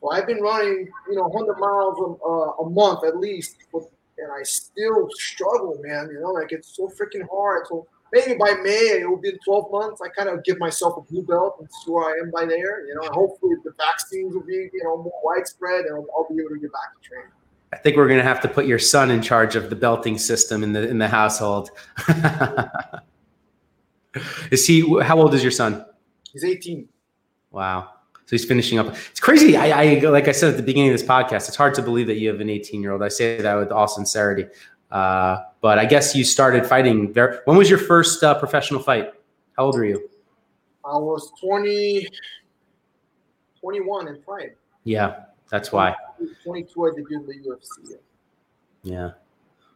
[0.00, 4.32] So I've been running, you know, 100 miles a, uh, a month at least, and
[4.32, 6.08] I still struggle, man.
[6.12, 7.66] You know, like it's so freaking hard.
[7.68, 10.00] So maybe by May it will be 12 months.
[10.00, 12.86] I kind of give myself a blue belt and see where I am by there.
[12.86, 16.28] You know, and hopefully the vaccines will be you know more widespread and I'll, I'll
[16.28, 17.32] be able to get back to training.
[17.72, 20.18] I think we're going to have to put your son in charge of the belting
[20.18, 21.70] system in the in the household.
[24.50, 24.80] is he?
[25.02, 25.84] How old is your son?
[26.32, 26.88] He's 18.
[27.50, 27.90] Wow.
[28.28, 28.94] So he's finishing up.
[29.10, 29.56] It's crazy.
[29.56, 31.48] I, I like I said at the beginning of this podcast.
[31.48, 33.02] It's hard to believe that you have an 18 year old.
[33.02, 34.46] I say that with all sincerity.
[34.90, 37.42] Uh, but I guess you started fighting there.
[37.44, 39.12] When was your first uh, professional fight?
[39.56, 40.08] How old were you?
[40.84, 42.06] I was 20,
[43.60, 44.56] 21 in fight.
[44.84, 45.94] Yeah, that's why.
[46.44, 47.98] 22, I debuted in the UFC.
[48.82, 49.10] Yeah.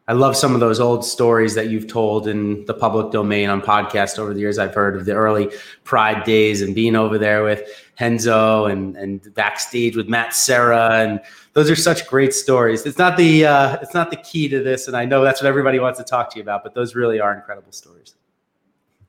[0.09, 3.63] I love some of those old stories that you've told in the public domain on
[3.63, 4.59] podcast over the years.
[4.59, 5.49] I've heard of the early
[5.85, 7.63] Pride days and being over there with
[8.01, 11.21] Renzo and and backstage with Matt Serra, and
[11.53, 12.85] those are such great stories.
[12.85, 15.49] It's not the uh, it's not the key to this, and I know that's what
[15.49, 18.17] everybody wants to talk to you about, but those really are incredible stories.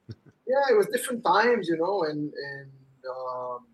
[0.47, 2.69] yeah, it was different times, you know, and and
[3.09, 3.65] um,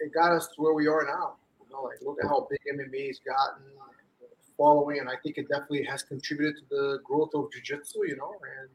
[0.00, 1.36] it got us to where we are now.
[1.82, 3.64] Know, like look at how big MMA's gotten
[4.56, 8.34] following, and I think it definitely has contributed to the growth of jiu-jitsu, you know,
[8.58, 8.68] and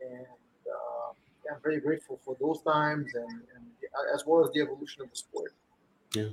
[0.00, 1.12] and uh,
[1.44, 3.64] yeah, I'm very grateful for those times and, and
[4.14, 5.54] as well as the evolution of the sport.
[6.14, 6.28] Yeah.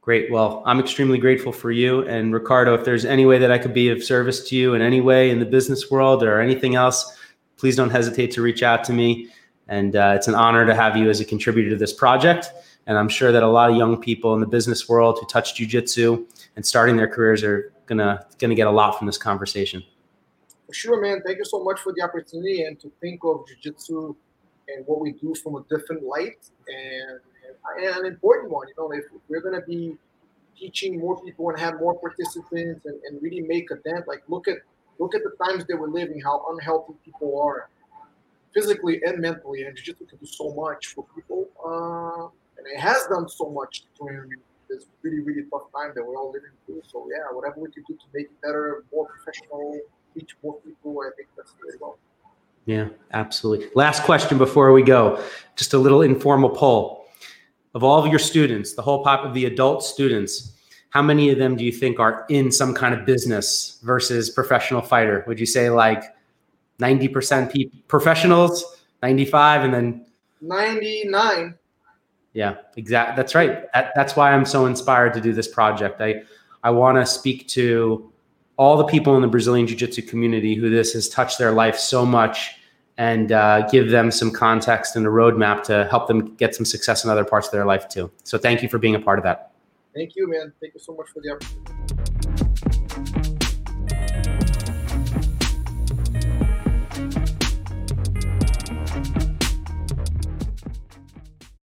[0.00, 0.32] Great.
[0.32, 2.06] Well, I'm extremely grateful for you.
[2.08, 4.82] And Ricardo, if there's any way that I could be of service to you in
[4.82, 7.16] any way in the business world or anything else,
[7.56, 9.28] please don't hesitate to reach out to me.
[9.68, 12.52] And uh, it's an honor to have you as a contributor to this project.
[12.86, 15.54] And I'm sure that a lot of young people in the business world who touch
[15.54, 16.26] jujitsu
[16.56, 19.82] and starting their careers are gonna gonna get a lot from this conversation.
[20.72, 21.20] Sure, man.
[21.24, 24.16] Thank you so much for the opportunity and to think of jujitsu
[24.68, 27.20] and what we do from a different light and,
[27.84, 28.66] and an important one.
[28.68, 29.96] You know, if we're gonna be
[30.58, 34.48] teaching more people and have more participants and, and really make a dent, like look
[34.48, 34.58] at
[34.98, 37.68] look at the times that we're living, how unhealthy people are
[38.54, 41.48] physically and mentally, and jiu-jitsu can do so much for people.
[41.64, 42.28] Uh,
[42.64, 44.30] and it has done so much during
[44.68, 46.82] this really, really tough time that we're all living through.
[46.86, 49.80] So yeah, whatever we can do to make it better, more professional,
[50.14, 51.98] reach more people, I think that's very well.
[52.64, 53.68] Yeah, absolutely.
[53.74, 55.22] Last question before we go,
[55.56, 57.06] just a little informal poll.
[57.74, 60.58] Of all of your students, the whole pop of the adult students,
[60.90, 64.82] how many of them do you think are in some kind of business versus professional
[64.82, 65.24] fighter?
[65.26, 66.04] Would you say like
[66.80, 70.06] 90% people professionals, 95 and then
[70.42, 71.54] 99
[72.34, 73.16] yeah, exactly.
[73.16, 73.72] That's right.
[73.72, 76.00] That, that's why I'm so inspired to do this project.
[76.00, 76.22] I
[76.62, 78.10] I want to speak to
[78.56, 81.76] all the people in the Brazilian Jiu Jitsu community who this has touched their life
[81.76, 82.56] so much,
[82.96, 87.04] and uh, give them some context and a roadmap to help them get some success
[87.04, 88.10] in other parts of their life too.
[88.24, 89.52] So thank you for being a part of that.
[89.94, 90.52] Thank you, man.
[90.60, 92.11] Thank you so much for the opportunity.